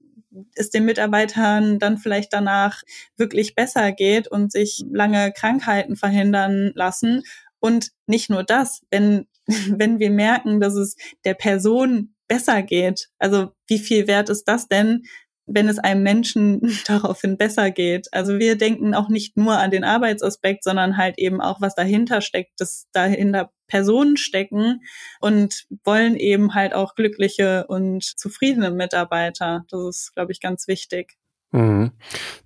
es 0.57 0.71
den 0.71 0.87
Mitarbeitern 0.87 1.79
dann 1.79 1.99
vielleicht 1.99 2.33
danach 2.33 2.83
wirklich 3.17 3.55
besser 3.55 3.93
geht 3.93 4.27
und 4.27 4.51
sich 4.51 4.85
lange 4.91 5.33
Krankheiten 5.33 5.95
verhindern 5.95 6.73
lassen. 6.75 7.23
Und 7.61 7.91
nicht 8.07 8.31
nur 8.31 8.43
das, 8.43 8.83
wenn 8.91 9.27
wenn 9.77 9.99
wir 9.99 10.11
merken, 10.11 10.61
dass 10.61 10.75
es 10.75 10.97
der 11.25 11.35
Person 11.35 12.15
besser 12.29 12.63
geht. 12.63 13.09
Also 13.19 13.53
wie 13.67 13.79
viel 13.79 14.07
wert 14.07 14.29
ist 14.31 14.45
das 14.45 14.69
denn, 14.69 15.03
wenn 15.47 15.69
es 15.69 15.79
einem 15.79 16.03
Menschen 16.03 16.61
daraufhin 16.87 17.37
besser 17.37 17.71
geht. 17.71 18.09
Also 18.13 18.39
wir 18.39 18.57
denken 18.57 18.95
auch 18.95 19.09
nicht 19.09 19.37
nur 19.37 19.59
an 19.59 19.71
den 19.71 19.85
Arbeitsaspekt, 19.85 20.65
sondern 20.65 20.97
halt 20.97 21.19
eben 21.19 21.41
auch, 21.41 21.61
was 21.61 21.75
dahinter 21.75 22.21
steckt, 22.21 22.61
dass 22.61 22.87
dahinter 22.93 23.51
Personen 23.67 24.17
stecken 24.17 24.81
und 25.21 25.67
wollen 25.85 26.17
eben 26.17 26.55
halt 26.55 26.75
auch 26.75 26.95
glückliche 26.95 27.67
und 27.69 28.05
zufriedene 28.05 28.71
Mitarbeiter. 28.71 29.65
Das 29.71 29.81
ist, 29.89 30.15
glaube 30.15 30.33
ich, 30.33 30.41
ganz 30.41 30.67
wichtig. 30.69 31.20
Mhm. 31.53 31.91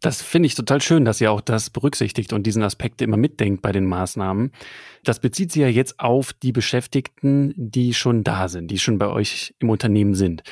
Das 0.01 0.23
finde 0.23 0.47
ich 0.47 0.55
total 0.55 0.81
schön, 0.81 1.05
dass 1.05 1.21
ihr 1.21 1.31
auch 1.31 1.43
das 1.43 1.69
berücksichtigt 1.69 2.33
und 2.33 2.47
diesen 2.47 2.63
Aspekt 2.63 3.03
immer 3.03 3.19
mitdenkt 3.19 3.61
bei 3.61 3.71
den 3.71 3.85
Maßnahmen. 3.85 4.51
Das 5.03 5.21
bezieht 5.21 5.53
sich 5.53 5.61
ja 5.61 5.69
jetzt 5.69 6.01
auf 6.01 6.33
die 6.33 6.53
Beschäftigten, 6.53 7.53
die 7.57 7.93
schon 7.93 8.25
da 8.25 8.49
sind, 8.49 8.71
die 8.71 8.79
schon 8.79 8.97
bei 8.97 9.09
euch 9.09 9.55
im 9.59 9.69
Unternehmen 9.69 10.15
sind. 10.15 10.43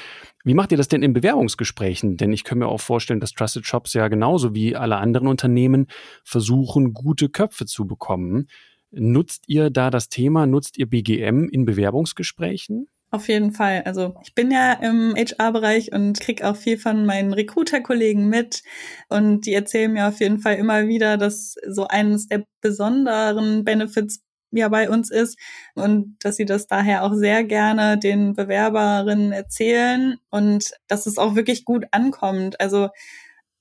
Wie 0.45 0.55
macht 0.55 0.73
ihr 0.73 0.79
das 0.79 0.89
denn 0.89 1.03
in 1.03 1.15
Bewerbungsgesprächen? 1.15 2.19
Denn 2.19 2.33
ich 2.33 2.45
kann 2.45 2.59
mir 2.59 2.67
auch 2.69 2.81
vorstellen, 2.81 3.21
dass 3.21 3.33
Trusted 3.33 3.67
Shops 3.67 3.95
ja 3.95 4.09
genauso 4.09 4.55
wie 4.55 4.77
alle 4.77 4.97
anderen 4.97 5.29
Unternehmen 5.29 5.87
versuchen, 6.25 6.93
gute 6.93 7.31
Köpfe 7.31 7.65
zu 7.65 7.87
bekommen. 7.87 8.49
Nutzt 8.91 9.45
ihr 9.47 9.71
da 9.71 9.89
das 9.89 10.11
Thema, 10.11 10.47
nutzt 10.47 10.77
ihr 10.77 10.87
BGM 10.87 11.49
in 11.49 11.65
Bewerbungsgesprächen? 11.65 12.89
Auf 13.15 13.29
jeden 13.29 13.53
Fall. 13.53 13.83
Also 13.85 14.15
ich 14.23 14.35
bin 14.35 14.51
ja 14.51 14.73
im 14.73 15.15
HR-Bereich 15.15 15.93
und 15.93 16.19
krieg 16.19 16.43
auch 16.43 16.57
viel 16.57 16.79
von 16.79 17.05
meinen 17.05 17.35
Recruiter-Kollegen 17.35 18.27
mit. 18.27 18.63
Und 19.11 19.45
die 19.45 19.53
erzählen 19.53 19.93
mir 19.93 20.09
auf 20.09 20.19
jeden 20.21 20.39
Fall 20.39 20.55
immer 20.55 20.89
wieder, 20.89 21.19
dass 21.19 21.57
so 21.69 21.87
eines 21.87 22.29
der 22.29 22.47
besonderen 22.63 23.65
Benefits 23.65 24.23
ja 24.51 24.69
bei 24.69 24.89
uns 24.89 25.11
ist 25.11 25.39
und 25.75 26.17
dass 26.21 26.37
sie 26.37 26.47
das 26.47 26.69
daher 26.69 27.05
auch 27.05 27.13
sehr 27.13 27.45
gerne 27.45 27.99
den 27.99 28.35
Bewerberinnen 28.35 29.33
erzählen 29.33 30.17
und 30.31 30.71
dass 30.89 31.05
es 31.05 31.19
auch 31.19 31.35
wirklich 31.35 31.67
gut 31.67 31.85
ankommt. 31.91 32.61
Also 32.63 32.89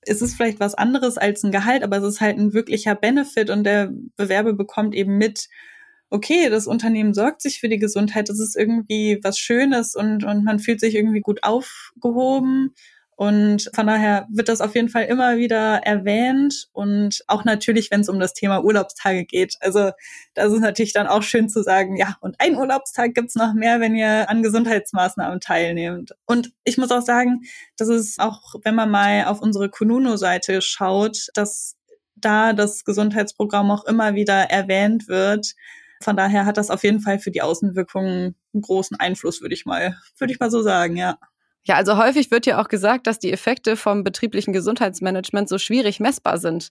es 0.02 0.22
ist 0.22 0.34
vielleicht 0.34 0.60
was 0.60 0.74
anderes 0.74 1.18
als 1.18 1.42
ein 1.44 1.52
Gehalt, 1.52 1.82
aber 1.82 1.98
es 1.98 2.04
ist 2.04 2.20
halt 2.22 2.38
ein 2.38 2.54
wirklicher 2.54 2.94
Benefit 2.94 3.50
und 3.50 3.64
der 3.64 3.92
Bewerber 4.16 4.54
bekommt 4.54 4.94
eben 4.94 5.18
mit, 5.18 5.48
okay, 6.12 6.50
das 6.50 6.66
Unternehmen 6.66 7.14
sorgt 7.14 7.40
sich 7.42 7.58
für 7.58 7.68
die 7.68 7.78
Gesundheit, 7.78 8.28
das 8.28 8.38
ist 8.38 8.54
irgendwie 8.54 9.18
was 9.22 9.38
Schönes 9.38 9.96
und, 9.96 10.24
und 10.24 10.44
man 10.44 10.58
fühlt 10.58 10.80
sich 10.80 10.94
irgendwie 10.94 11.20
gut 11.20 11.42
aufgehoben. 11.42 12.74
Und 13.14 13.70
von 13.74 13.86
daher 13.86 14.26
wird 14.32 14.48
das 14.48 14.60
auf 14.60 14.74
jeden 14.74 14.88
Fall 14.88 15.04
immer 15.04 15.36
wieder 15.36 15.80
erwähnt 15.84 16.68
und 16.72 17.22
auch 17.28 17.44
natürlich, 17.44 17.90
wenn 17.90 18.00
es 18.00 18.08
um 18.08 18.18
das 18.18 18.32
Thema 18.32 18.64
Urlaubstage 18.64 19.24
geht. 19.24 19.54
Also 19.60 19.92
das 20.34 20.52
ist 20.52 20.60
natürlich 20.60 20.92
dann 20.92 21.06
auch 21.06 21.22
schön 21.22 21.48
zu 21.48 21.62
sagen, 21.62 21.96
ja, 21.96 22.16
und 22.20 22.36
ein 22.40 22.56
Urlaubstag 22.56 23.14
gibt's 23.14 23.36
noch 23.36 23.54
mehr, 23.54 23.80
wenn 23.80 23.94
ihr 23.94 24.28
an 24.28 24.42
Gesundheitsmaßnahmen 24.42 25.40
teilnehmt. 25.40 26.12
Und 26.26 26.52
ich 26.64 26.78
muss 26.78 26.90
auch 26.90 27.02
sagen, 27.02 27.42
das 27.76 27.88
ist 27.88 28.18
auch, 28.18 28.54
wenn 28.64 28.74
man 28.74 28.90
mal 28.90 29.26
auf 29.26 29.40
unsere 29.40 29.68
Konuno-Seite 29.68 30.60
schaut, 30.60 31.28
dass 31.34 31.76
da 32.16 32.52
das 32.54 32.84
Gesundheitsprogramm 32.84 33.70
auch 33.70 33.84
immer 33.84 34.14
wieder 34.14 34.50
erwähnt 34.50 35.06
wird 35.06 35.54
von 36.02 36.16
daher 36.16 36.46
hat 36.46 36.56
das 36.56 36.70
auf 36.70 36.84
jeden 36.84 37.00
Fall 37.00 37.18
für 37.18 37.30
die 37.30 37.42
Außenwirkungen 37.42 38.34
einen 38.52 38.62
großen 38.62 38.98
Einfluss, 38.98 39.40
würde 39.40 39.54
ich 39.54 39.66
mal, 39.66 39.96
würde 40.18 40.32
ich 40.32 40.40
mal 40.40 40.50
so 40.50 40.62
sagen, 40.62 40.96
ja. 40.96 41.18
Ja, 41.64 41.76
also 41.76 41.96
häufig 41.96 42.30
wird 42.30 42.46
ja 42.46 42.60
auch 42.60 42.68
gesagt, 42.68 43.06
dass 43.06 43.20
die 43.20 43.32
Effekte 43.32 43.76
vom 43.76 44.02
betrieblichen 44.02 44.52
Gesundheitsmanagement 44.52 45.48
so 45.48 45.58
schwierig 45.58 46.00
messbar 46.00 46.38
sind. 46.38 46.70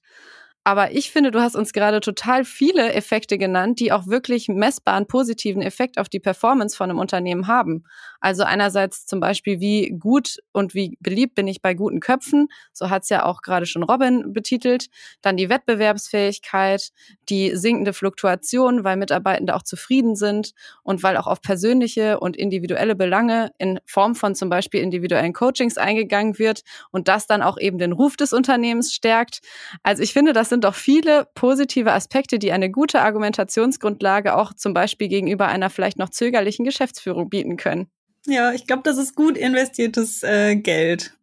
Aber 0.63 0.91
ich 0.91 1.11
finde, 1.11 1.31
du 1.31 1.41
hast 1.41 1.55
uns 1.55 1.73
gerade 1.73 2.01
total 2.01 2.45
viele 2.45 2.93
Effekte 2.93 3.37
genannt, 3.37 3.79
die 3.79 3.91
auch 3.91 4.05
wirklich 4.05 4.47
messbaren 4.47 5.07
positiven 5.07 5.61
Effekt 5.61 5.97
auf 5.97 6.07
die 6.07 6.19
Performance 6.19 6.77
von 6.77 6.89
einem 6.89 6.99
Unternehmen 6.99 7.47
haben. 7.47 7.83
Also 8.21 8.43
einerseits 8.43 9.05
zum 9.05 9.19
Beispiel, 9.19 9.59
wie 9.59 9.89
gut 9.99 10.37
und 10.53 10.73
wie 10.73 10.97
beliebt 11.01 11.35
bin 11.35 11.47
ich 11.47 11.61
bei 11.61 11.73
guten 11.73 11.99
Köpfen. 11.99 12.47
So 12.71 12.89
hat 12.89 13.03
es 13.03 13.09
ja 13.09 13.25
auch 13.25 13.41
gerade 13.41 13.65
schon 13.65 13.83
Robin 13.83 14.31
betitelt. 14.31 14.87
Dann 15.21 15.37
die 15.37 15.49
Wettbewerbsfähigkeit, 15.49 16.91
die 17.29 17.55
sinkende 17.55 17.93
Fluktuation, 17.93 18.83
weil 18.83 18.95
Mitarbeitende 18.97 19.55
auch 19.55 19.63
zufrieden 19.63 20.15
sind 20.15 20.51
und 20.83 21.03
weil 21.03 21.17
auch 21.17 21.27
auf 21.27 21.41
persönliche 21.41 22.19
und 22.19 22.37
individuelle 22.37 22.95
Belange 22.95 23.51
in 23.57 23.79
Form 23.85 24.15
von 24.15 24.35
zum 24.35 24.49
Beispiel 24.49 24.81
individuellen 24.81 25.33
Coachings 25.33 25.77
eingegangen 25.77 26.37
wird 26.37 26.61
und 26.91 27.07
das 27.07 27.27
dann 27.27 27.41
auch 27.41 27.57
eben 27.57 27.77
den 27.79 27.91
Ruf 27.91 28.15
des 28.17 28.33
Unternehmens 28.33 28.93
stärkt. 28.93 29.39
Also 29.83 30.03
ich 30.03 30.13
finde, 30.13 30.33
das 30.33 30.49
sind 30.49 30.63
doch 30.63 30.75
viele 30.75 31.27
positive 31.35 31.91
Aspekte, 31.93 32.39
die 32.39 32.51
eine 32.51 32.69
gute 32.69 33.01
Argumentationsgrundlage 33.01 34.35
auch 34.35 34.53
zum 34.53 34.73
Beispiel 34.73 35.07
gegenüber 35.07 35.47
einer 35.47 35.69
vielleicht 35.69 35.97
noch 35.97 36.09
zögerlichen 36.09 36.65
Geschäftsführung 36.65 37.29
bieten 37.29 37.57
können. 37.57 37.89
Ja, 38.27 38.53
ich 38.53 38.67
glaube, 38.67 38.83
das 38.83 38.97
ist 38.97 39.15
gut 39.15 39.37
investiertes 39.37 40.23
äh, 40.23 40.55
Geld. 40.55 41.17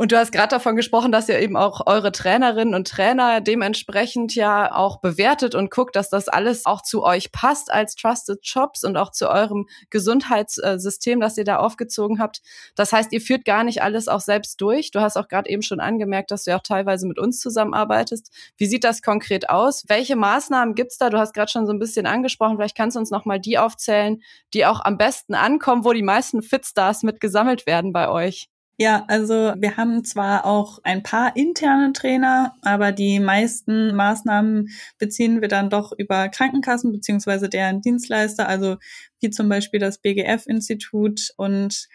Und 0.00 0.12
du 0.12 0.16
hast 0.16 0.32
gerade 0.32 0.48
davon 0.48 0.76
gesprochen, 0.76 1.12
dass 1.12 1.28
ihr 1.28 1.38
eben 1.40 1.58
auch 1.58 1.86
eure 1.86 2.10
Trainerinnen 2.10 2.74
und 2.74 2.88
Trainer 2.88 3.42
dementsprechend 3.42 4.34
ja 4.34 4.74
auch 4.74 5.02
bewertet 5.02 5.54
und 5.54 5.70
guckt, 5.70 5.94
dass 5.94 6.08
das 6.08 6.26
alles 6.26 6.64
auch 6.64 6.80
zu 6.80 7.02
euch 7.04 7.32
passt 7.32 7.70
als 7.70 7.96
Trusted 7.96 8.38
Shops 8.46 8.82
und 8.82 8.96
auch 8.96 9.10
zu 9.10 9.28
eurem 9.28 9.66
Gesundheitssystem, 9.90 11.20
das 11.20 11.36
ihr 11.36 11.44
da 11.44 11.58
aufgezogen 11.58 12.18
habt. 12.18 12.40
Das 12.76 12.94
heißt, 12.94 13.12
ihr 13.12 13.20
führt 13.20 13.44
gar 13.44 13.62
nicht 13.62 13.82
alles 13.82 14.08
auch 14.08 14.20
selbst 14.20 14.58
durch. 14.62 14.90
Du 14.90 15.02
hast 15.02 15.18
auch 15.18 15.28
gerade 15.28 15.50
eben 15.50 15.60
schon 15.60 15.80
angemerkt, 15.80 16.30
dass 16.30 16.44
du 16.44 16.52
ja 16.52 16.56
auch 16.56 16.62
teilweise 16.62 17.06
mit 17.06 17.18
uns 17.18 17.38
zusammenarbeitest. 17.38 18.32
Wie 18.56 18.64
sieht 18.68 18.84
das 18.84 19.02
konkret 19.02 19.50
aus? 19.50 19.84
Welche 19.88 20.16
Maßnahmen 20.16 20.74
gibt's 20.74 20.96
da? 20.96 21.10
Du 21.10 21.18
hast 21.18 21.34
gerade 21.34 21.52
schon 21.52 21.66
so 21.66 21.74
ein 21.74 21.78
bisschen 21.78 22.06
angesprochen. 22.06 22.56
Vielleicht 22.56 22.74
kannst 22.74 22.96
du 22.96 23.00
uns 23.00 23.10
noch 23.10 23.26
mal 23.26 23.38
die 23.38 23.58
aufzählen, 23.58 24.22
die 24.54 24.64
auch 24.64 24.80
am 24.82 24.96
besten 24.96 25.34
ankommen, 25.34 25.84
wo 25.84 25.92
die 25.92 26.02
meisten 26.02 26.40
Fitstars 26.40 27.02
mit 27.02 27.20
gesammelt 27.20 27.66
werden 27.66 27.92
bei 27.92 28.08
euch. 28.08 28.49
Ja, 28.80 29.04
also 29.08 29.52
wir 29.58 29.76
haben 29.76 30.04
zwar 30.06 30.46
auch 30.46 30.78
ein 30.84 31.02
paar 31.02 31.36
interne 31.36 31.92
Trainer, 31.92 32.54
aber 32.62 32.92
die 32.92 33.20
meisten 33.20 33.94
Maßnahmen 33.94 34.70
beziehen 34.96 35.42
wir 35.42 35.48
dann 35.48 35.68
doch 35.68 35.92
über 35.92 36.30
Krankenkassen 36.30 36.90
beziehungsweise 36.90 37.50
deren 37.50 37.82
Dienstleister, 37.82 38.48
also 38.48 38.78
wie 39.20 39.28
zum 39.28 39.50
Beispiel 39.50 39.80
das 39.80 39.98
BGF-Institut 39.98 41.34
und 41.36 41.88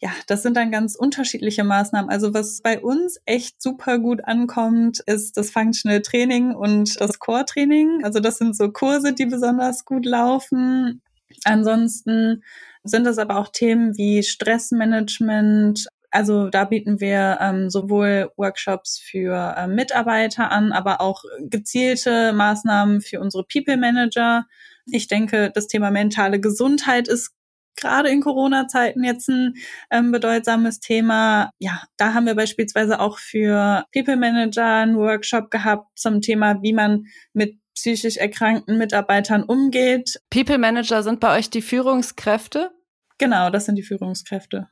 ja, 0.00 0.10
das 0.28 0.44
sind 0.44 0.56
dann 0.56 0.70
ganz 0.70 0.94
unterschiedliche 0.94 1.64
Maßnahmen. 1.64 2.08
Also 2.08 2.32
was 2.32 2.60
bei 2.62 2.78
uns 2.78 3.18
echt 3.26 3.60
super 3.60 3.98
gut 3.98 4.24
ankommt, 4.24 5.00
ist 5.06 5.36
das 5.36 5.50
Functional 5.50 6.00
Training 6.00 6.54
und 6.54 7.00
das 7.00 7.18
Core 7.18 7.44
Training. 7.44 8.04
Also 8.04 8.20
das 8.20 8.38
sind 8.38 8.56
so 8.56 8.70
Kurse, 8.70 9.14
die 9.14 9.26
besonders 9.26 9.84
gut 9.84 10.06
laufen. 10.06 11.02
Ansonsten 11.42 12.44
sind 12.84 13.06
es 13.08 13.18
aber 13.18 13.36
auch 13.36 13.48
Themen 13.48 13.96
wie 13.96 14.22
Stressmanagement, 14.22 15.88
also 16.10 16.48
da 16.48 16.64
bieten 16.64 17.00
wir 17.00 17.38
ähm, 17.40 17.70
sowohl 17.70 18.30
Workshops 18.36 18.98
für 18.98 19.54
äh, 19.56 19.66
Mitarbeiter 19.66 20.50
an, 20.50 20.72
aber 20.72 21.00
auch 21.00 21.22
gezielte 21.40 22.32
Maßnahmen 22.32 23.00
für 23.00 23.20
unsere 23.20 23.44
People 23.44 23.76
Manager. 23.76 24.46
Ich 24.86 25.06
denke, 25.06 25.50
das 25.54 25.68
Thema 25.68 25.90
mentale 25.90 26.40
Gesundheit 26.40 27.06
ist 27.06 27.32
gerade 27.76 28.08
in 28.08 28.20
Corona-Zeiten 28.20 29.04
jetzt 29.04 29.28
ein 29.28 29.54
ähm, 29.90 30.10
bedeutsames 30.10 30.80
Thema. 30.80 31.50
Ja, 31.58 31.82
da 31.96 32.12
haben 32.12 32.26
wir 32.26 32.34
beispielsweise 32.34 32.98
auch 32.98 33.18
für 33.18 33.84
People 33.92 34.16
Manager 34.16 34.66
einen 34.66 34.96
Workshop 34.96 35.50
gehabt 35.50 35.86
zum 35.96 36.20
Thema, 36.20 36.60
wie 36.62 36.72
man 36.72 37.04
mit 37.32 37.56
psychisch 37.74 38.16
erkrankten 38.16 38.78
Mitarbeitern 38.78 39.44
umgeht. 39.44 40.20
People 40.28 40.58
Manager 40.58 41.02
sind 41.04 41.20
bei 41.20 41.38
euch 41.38 41.50
die 41.50 41.62
Führungskräfte? 41.62 42.72
Genau, 43.18 43.50
das 43.50 43.66
sind 43.66 43.76
die 43.76 43.82
Führungskräfte 43.82 44.68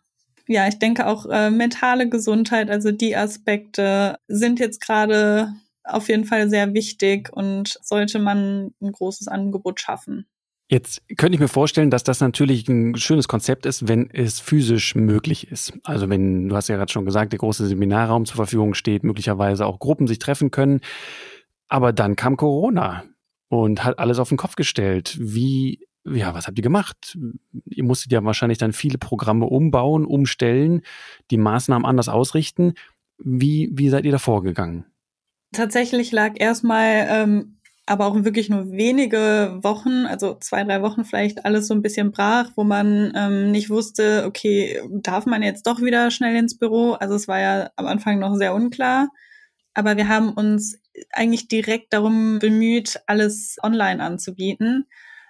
ja, 0.48 0.66
ich 0.66 0.78
denke 0.78 1.06
auch 1.06 1.26
äh, 1.26 1.50
mentale 1.50 2.08
Gesundheit, 2.08 2.70
also 2.70 2.90
die 2.90 3.16
Aspekte 3.16 4.18
sind 4.26 4.58
jetzt 4.58 4.80
gerade 4.80 5.52
auf 5.84 6.08
jeden 6.08 6.24
Fall 6.24 6.50
sehr 6.50 6.74
wichtig 6.74 7.30
und 7.32 7.78
sollte 7.82 8.18
man 8.18 8.72
ein 8.80 8.92
großes 8.92 9.28
Angebot 9.28 9.80
schaffen. 9.80 10.26
Jetzt 10.70 11.02
könnte 11.16 11.34
ich 11.34 11.40
mir 11.40 11.48
vorstellen, 11.48 11.90
dass 11.90 12.04
das 12.04 12.20
natürlich 12.20 12.68
ein 12.68 12.94
schönes 12.96 13.26
Konzept 13.26 13.64
ist, 13.64 13.88
wenn 13.88 14.10
es 14.10 14.38
physisch 14.38 14.94
möglich 14.94 15.50
ist. 15.50 15.72
Also 15.82 16.10
wenn, 16.10 16.48
du 16.48 16.56
hast 16.56 16.68
ja 16.68 16.76
gerade 16.76 16.92
schon 16.92 17.06
gesagt, 17.06 17.32
der 17.32 17.38
große 17.38 17.66
Seminarraum 17.66 18.26
zur 18.26 18.36
Verfügung 18.36 18.74
steht, 18.74 19.02
möglicherweise 19.02 19.64
auch 19.64 19.78
Gruppen 19.78 20.06
sich 20.06 20.18
treffen 20.18 20.50
können. 20.50 20.80
Aber 21.68 21.94
dann 21.94 22.16
kam 22.16 22.36
Corona 22.36 23.04
und 23.48 23.82
hat 23.82 23.98
alles 23.98 24.18
auf 24.18 24.28
den 24.28 24.36
Kopf 24.36 24.56
gestellt. 24.56 25.16
Wie 25.18 25.86
ja, 26.12 26.34
was 26.34 26.46
habt 26.46 26.58
ihr 26.58 26.62
gemacht? 26.62 27.18
Ihr 27.66 27.84
musstet 27.84 28.12
ja 28.12 28.24
wahrscheinlich 28.24 28.58
dann 28.58 28.72
viele 28.72 28.98
Programme 28.98 29.46
umbauen, 29.46 30.04
umstellen, 30.04 30.82
die 31.30 31.36
Maßnahmen 31.38 31.86
anders 31.86 32.08
ausrichten. 32.08 32.74
Wie, 33.18 33.70
wie 33.72 33.88
seid 33.88 34.04
ihr 34.04 34.12
da 34.12 34.18
vorgegangen? 34.18 34.84
Tatsächlich 35.52 36.12
lag 36.12 36.34
erstmal, 36.36 37.06
ähm, 37.08 37.58
aber 37.86 38.06
auch 38.06 38.22
wirklich 38.22 38.50
nur 38.50 38.70
wenige 38.70 39.58
Wochen, 39.62 40.04
also 40.06 40.36
zwei, 40.38 40.62
drei 40.62 40.82
Wochen 40.82 41.04
vielleicht 41.04 41.44
alles 41.46 41.68
so 41.68 41.74
ein 41.74 41.80
bisschen 41.82 42.12
brach, 42.12 42.50
wo 42.54 42.64
man 42.64 43.12
ähm, 43.16 43.50
nicht 43.50 43.70
wusste, 43.70 44.24
okay, 44.26 44.82
darf 44.90 45.24
man 45.24 45.42
jetzt 45.42 45.66
doch 45.66 45.80
wieder 45.80 46.10
schnell 46.10 46.36
ins 46.36 46.58
Büro? 46.58 46.92
Also 46.92 47.14
es 47.14 47.28
war 47.28 47.40
ja 47.40 47.70
am 47.76 47.86
Anfang 47.86 48.18
noch 48.18 48.36
sehr 48.36 48.54
unklar. 48.54 49.08
Aber 49.74 49.96
wir 49.96 50.08
haben 50.08 50.30
uns 50.32 50.76
eigentlich 51.12 51.48
direkt 51.48 51.92
darum 51.92 52.40
bemüht, 52.40 53.00
alles 53.06 53.56
online 53.62 54.02
anzubieten. 54.02 54.86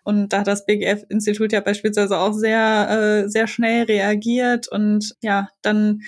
Und 0.09 0.33
da 0.33 0.39
hat 0.39 0.47
das 0.47 0.65
BGF-Institut 0.65 1.53
ja 1.53 1.61
beispielsweise 1.61 2.17
auch 2.17 2.33
sehr, 2.33 3.25
äh, 3.27 3.29
sehr 3.29 3.47
schnell 3.47 3.83
reagiert 3.83 4.67
und 4.67 5.15
ja, 5.21 5.49
dann 5.61 6.01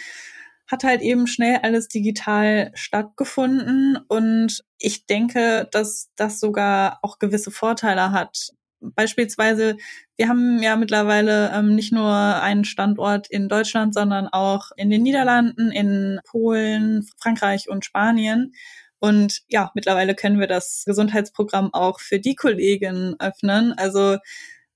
hat 0.66 0.84
halt 0.84 1.02
eben 1.02 1.26
schnell 1.26 1.58
alles 1.62 1.88
digital 1.88 2.70
stattgefunden 2.72 3.98
und 4.08 4.64
ich 4.78 5.04
denke, 5.04 5.68
dass 5.70 6.08
das 6.16 6.40
sogar 6.40 6.98
auch 7.02 7.18
gewisse 7.18 7.50
Vorteile 7.50 8.10
hat. 8.10 8.52
Beispielsweise, 8.80 9.76
wir 10.16 10.28
haben 10.30 10.62
ja 10.62 10.76
mittlerweile 10.76 11.52
ähm, 11.52 11.74
nicht 11.74 11.92
nur 11.92 12.10
einen 12.10 12.64
Standort 12.64 13.26
in 13.28 13.50
Deutschland, 13.50 13.92
sondern 13.92 14.28
auch 14.28 14.70
in 14.78 14.88
den 14.88 15.02
Niederlanden, 15.02 15.70
in 15.70 16.20
Polen, 16.24 17.06
Frankreich 17.18 17.68
und 17.68 17.84
Spanien. 17.84 18.54
Und 19.00 19.42
ja, 19.48 19.70
mittlerweile 19.74 20.14
können 20.14 20.38
wir 20.38 20.46
das 20.46 20.84
Gesundheitsprogramm 20.86 21.72
auch 21.74 22.00
für 22.00 22.20
die 22.20 22.34
Kolleginnen 22.36 23.16
öffnen. 23.18 23.72
Also 23.76 24.18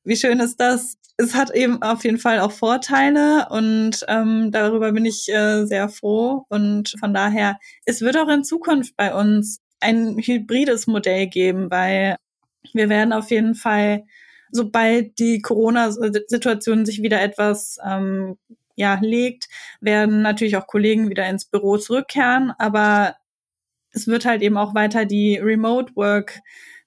wie 0.03 0.17
schön 0.17 0.41
ist 0.41 0.59
das? 0.61 0.97
Es 1.17 1.35
hat 1.35 1.55
eben 1.55 1.81
auf 1.81 2.05
jeden 2.05 2.19
Fall 2.19 2.41
auch 2.41 2.51
Vorteile 2.51 3.49
und 3.51 4.05
ähm, 4.09 4.51
darüber 4.51 4.91
bin 4.93 5.05
ich 5.05 5.29
äh, 5.29 5.65
sehr 5.65 5.89
froh. 5.89 6.45
Und 6.49 6.97
von 6.99 7.15
daher, 7.15 7.59
es 7.85 8.01
wird 8.01 8.17
auch 8.17 8.29
in 8.29 8.43
Zukunft 8.43 8.97
bei 8.97 9.15
uns 9.15 9.61
ein 9.81 10.19
hybrides 10.19 10.87
Modell 10.87 11.29
geben, 11.29 11.71
weil 11.71 12.17
wir 12.73 12.89
werden 12.89 13.13
auf 13.13 13.31
jeden 13.31 13.55
Fall, 13.55 14.05
sobald 14.51 15.19
die 15.19 15.41
Corona-Situation 15.41 16.87
sich 16.87 17.03
wieder 17.03 17.21
etwas 17.23 17.79
ähm, 17.87 18.37
ja, 18.77 18.99
legt, 19.01 19.49
werden 19.81 20.23
natürlich 20.23 20.57
auch 20.57 20.67
Kollegen 20.67 21.11
wieder 21.11 21.29
ins 21.29 21.45
Büro 21.45 21.77
zurückkehren, 21.77 22.53
aber 22.59 23.15
es 23.95 24.07
wird 24.07 24.25
halt 24.25 24.43
eben 24.43 24.57
auch 24.57 24.75
weiter 24.75 25.05
die 25.05 25.39
Remote 25.39 25.93
Work 25.95 26.41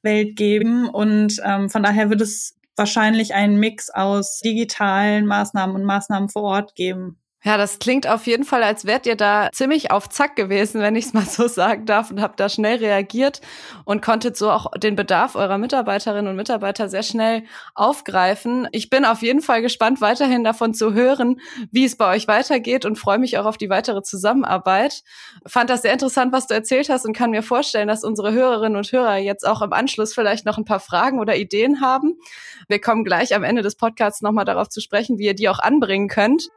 Welt 0.03 0.35
geben 0.35 0.87
und 0.87 1.41
ähm, 1.43 1.69
von 1.69 1.83
daher 1.83 2.09
wird 2.09 2.21
es 2.21 2.57
wahrscheinlich 2.75 3.33
einen 3.33 3.59
Mix 3.59 3.89
aus 3.89 4.39
digitalen 4.39 5.25
Maßnahmen 5.25 5.75
und 5.75 5.83
Maßnahmen 5.83 6.29
vor 6.29 6.43
Ort 6.43 6.75
geben. 6.75 7.17
Ja, 7.47 7.55
das 7.55 7.79
klingt 7.79 8.07
auf 8.07 8.27
jeden 8.27 8.43
Fall, 8.43 8.61
als 8.61 8.83
wärt 8.83 9.05
ihr 9.05 9.15
da 9.15 9.47
ziemlich 9.53 9.89
auf 9.89 10.09
Zack 10.09 10.35
gewesen, 10.35 10.81
wenn 10.81 10.97
ich 10.97 11.05
es 11.05 11.13
mal 11.13 11.25
so 11.25 11.47
sagen 11.47 11.85
darf, 11.85 12.11
und 12.11 12.21
habt 12.21 12.41
da 12.41 12.49
schnell 12.49 12.79
reagiert 12.79 13.39
und 13.85 14.01
konntet 14.01 14.35
so 14.35 14.51
auch 14.51 14.69
den 14.71 14.97
Bedarf 14.97 15.35
eurer 15.35 15.57
Mitarbeiterinnen 15.57 16.27
und 16.29 16.35
Mitarbeiter 16.35 16.89
sehr 16.89 17.03
schnell 17.03 17.43
aufgreifen. 17.73 18.67
Ich 18.73 18.89
bin 18.89 19.05
auf 19.05 19.21
jeden 19.21 19.39
Fall 19.39 19.61
gespannt, 19.61 20.01
weiterhin 20.01 20.43
davon 20.43 20.73
zu 20.73 20.93
hören, 20.93 21.39
wie 21.71 21.85
es 21.85 21.95
bei 21.95 22.13
euch 22.13 22.27
weitergeht 22.27 22.83
und 22.83 22.99
freue 22.99 23.17
mich 23.17 23.37
auch 23.37 23.45
auf 23.45 23.55
die 23.55 23.69
weitere 23.69 24.03
Zusammenarbeit. 24.03 25.03
Fand 25.45 25.69
das 25.69 25.83
sehr 25.83 25.93
interessant, 25.93 26.33
was 26.33 26.47
du 26.47 26.53
erzählt 26.53 26.89
hast 26.89 27.05
und 27.05 27.15
kann 27.15 27.31
mir 27.31 27.43
vorstellen, 27.43 27.87
dass 27.87 28.03
unsere 28.03 28.33
Hörerinnen 28.33 28.75
und 28.75 28.91
Hörer 28.91 29.19
jetzt 29.19 29.47
auch 29.47 29.61
im 29.61 29.71
Anschluss 29.71 30.13
vielleicht 30.13 30.45
noch 30.45 30.57
ein 30.57 30.65
paar 30.65 30.81
Fragen 30.81 31.17
oder 31.17 31.37
Ideen 31.37 31.79
haben. 31.79 32.19
Wir 32.67 32.81
kommen 32.81 33.05
gleich 33.05 33.33
am 33.33 33.45
Ende 33.45 33.61
des 33.61 33.77
Podcasts 33.77 34.21
nochmal 34.21 34.43
darauf 34.43 34.67
zu 34.67 34.81
sprechen, 34.81 35.17
wie 35.17 35.27
ihr 35.27 35.33
die 35.33 35.47
auch 35.47 35.59
anbringen 35.59 36.09
könnt. 36.09 36.49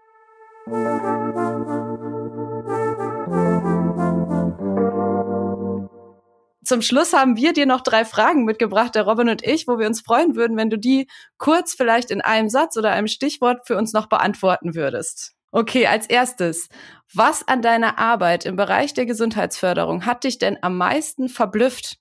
Zum 6.71 6.83
Schluss 6.83 7.13
haben 7.13 7.37
wir 7.37 7.53
dir 7.53 7.67
noch 7.67 7.81
drei 7.81 8.05
Fragen 8.05 8.45
mitgebracht, 8.45 8.95
der 8.95 9.03
Robin 9.05 9.29
und 9.29 9.45
ich, 9.45 9.67
wo 9.67 9.79
wir 9.79 9.87
uns 9.87 10.03
freuen 10.03 10.37
würden, 10.37 10.57
wenn 10.57 10.71
du 10.71 10.79
die 10.79 11.09
kurz 11.39 11.75
vielleicht 11.75 12.11
in 12.11 12.21
einem 12.21 12.49
Satz 12.49 12.77
oder 12.77 12.93
einem 12.93 13.09
Stichwort 13.09 13.67
für 13.67 13.77
uns 13.77 13.93
noch 13.93 14.07
beantworten 14.07 14.75
würdest. 14.75 15.35
Okay, 15.51 15.87
als 15.87 16.07
erstes, 16.07 16.69
was 17.13 17.49
an 17.49 17.63
deiner 17.63 17.99
Arbeit 17.99 18.45
im 18.47 18.55
Bereich 18.55 18.95
der 18.95 19.07
Gesundheitsförderung 19.07 20.07
hat 20.07 20.23
dich 20.25 20.39
denn 20.39 20.59
am 20.63 20.77
meisten 20.77 21.29
verblüfft? 21.29 21.97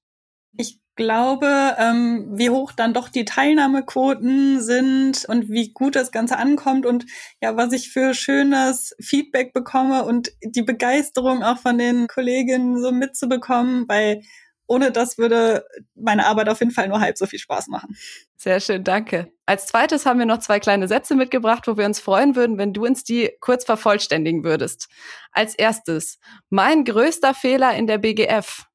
Ich 0.55 0.79
glaube, 0.99 1.77
ähm, 1.79 2.27
wie 2.33 2.49
hoch 2.49 2.73
dann 2.73 2.93
doch 2.93 3.07
die 3.07 3.23
Teilnahmequoten 3.23 4.61
sind 4.61 5.23
und 5.25 5.49
wie 5.49 5.71
gut 5.71 5.95
das 5.95 6.11
Ganze 6.11 6.37
ankommt 6.37 6.85
und 6.85 7.05
ja, 7.41 7.55
was 7.55 7.71
ich 7.71 7.89
für 7.89 8.13
schönes 8.13 8.93
Feedback 8.99 9.53
bekomme 9.53 10.03
und 10.03 10.33
die 10.43 10.61
Begeisterung 10.61 11.41
auch 11.41 11.57
von 11.57 11.77
den 11.77 12.07
Kolleginnen 12.07 12.81
so 12.81 12.91
mitzubekommen, 12.91 13.87
weil 13.87 14.21
ohne 14.67 14.91
das 14.91 15.17
würde 15.17 15.65
meine 15.95 16.25
Arbeit 16.27 16.49
auf 16.49 16.59
jeden 16.59 16.73
Fall 16.73 16.89
nur 16.89 16.99
halb 16.99 17.17
so 17.17 17.25
viel 17.25 17.39
Spaß 17.39 17.67
machen. 17.69 17.95
Sehr 18.35 18.59
schön, 18.59 18.83
danke. 18.83 19.31
Als 19.45 19.67
zweites 19.67 20.05
haben 20.05 20.19
wir 20.19 20.25
noch 20.25 20.39
zwei 20.39 20.59
kleine 20.59 20.89
Sätze 20.89 21.15
mitgebracht, 21.15 21.65
wo 21.67 21.77
wir 21.77 21.85
uns 21.85 22.01
freuen 22.01 22.35
würden, 22.35 22.57
wenn 22.57 22.73
du 22.73 22.85
uns 22.85 23.05
die 23.05 23.31
kurz 23.39 23.63
vervollständigen 23.63 24.43
würdest. 24.43 24.89
Als 25.31 25.55
erstes, 25.55 26.19
mein 26.49 26.83
größter 26.83 27.33
Fehler 27.33 27.73
in 27.75 27.87
der 27.87 27.99
BGF. 27.99 28.68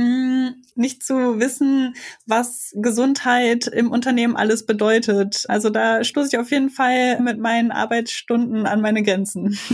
Hm, 0.00 0.54
nicht 0.76 1.04
zu 1.04 1.40
wissen, 1.40 1.94
was 2.24 2.72
Gesundheit 2.76 3.66
im 3.66 3.90
Unternehmen 3.90 4.34
alles 4.34 4.64
bedeutet. 4.64 5.44
Also 5.48 5.68
da 5.68 6.02
stoße 6.02 6.28
ich 6.32 6.38
auf 6.38 6.50
jeden 6.50 6.70
Fall 6.70 7.20
mit 7.20 7.38
meinen 7.38 7.70
Arbeitsstunden 7.70 8.64
an 8.64 8.80
meine 8.80 9.02
Grenzen. 9.02 9.58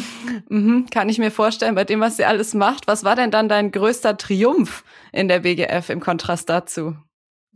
Mhm, 0.49 0.87
kann 0.91 1.09
ich 1.09 1.19
mir 1.19 1.31
vorstellen, 1.31 1.75
bei 1.75 1.85
dem, 1.85 2.01
was 2.01 2.17
sie 2.17 2.25
alles 2.25 2.55
macht. 2.55 2.87
Was 2.87 3.05
war 3.05 3.17
denn 3.17 3.31
dann 3.31 3.49
dein 3.49 3.73
größter 3.73 4.17
Triumph 4.17 4.85
in 5.13 5.29
der 5.29 5.41
BGF 5.41 5.89
im 5.89 6.01
Kontrast 6.01 6.49
dazu? 6.49 6.95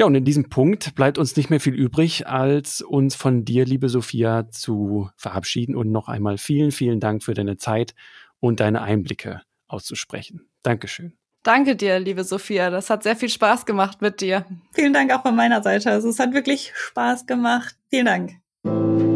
Ja, 0.00 0.06
und 0.06 0.14
in 0.14 0.24
diesem 0.24 0.48
Punkt 0.48 0.94
bleibt 0.94 1.18
uns 1.18 1.36
nicht 1.36 1.50
mehr 1.50 1.60
viel 1.60 1.74
übrig, 1.74 2.26
als 2.26 2.80
uns 2.80 3.14
von 3.14 3.44
dir, 3.44 3.66
liebe 3.66 3.90
Sophia, 3.90 4.48
zu 4.48 5.10
verabschieden 5.14 5.76
und 5.76 5.92
noch 5.92 6.08
einmal 6.08 6.38
vielen, 6.38 6.72
vielen 6.72 7.00
Dank 7.00 7.22
für 7.22 7.34
deine 7.34 7.58
Zeit 7.58 7.94
und 8.38 8.60
deine 8.60 8.80
Einblicke 8.80 9.42
auszusprechen. 9.68 10.48
Dankeschön. 10.62 11.18
Danke 11.42 11.76
dir, 11.76 11.98
liebe 11.98 12.24
Sophia. 12.24 12.70
Das 12.70 12.88
hat 12.88 13.02
sehr 13.02 13.14
viel 13.14 13.28
Spaß 13.28 13.66
gemacht 13.66 14.00
mit 14.00 14.22
dir. 14.22 14.46
Vielen 14.72 14.94
Dank 14.94 15.12
auch 15.12 15.20
von 15.20 15.36
meiner 15.36 15.62
Seite. 15.62 15.90
Also 15.90 16.08
es 16.08 16.18
hat 16.18 16.32
wirklich 16.32 16.72
Spaß 16.74 17.26
gemacht. 17.26 17.76
Vielen 17.90 18.06
Dank. 18.06 19.09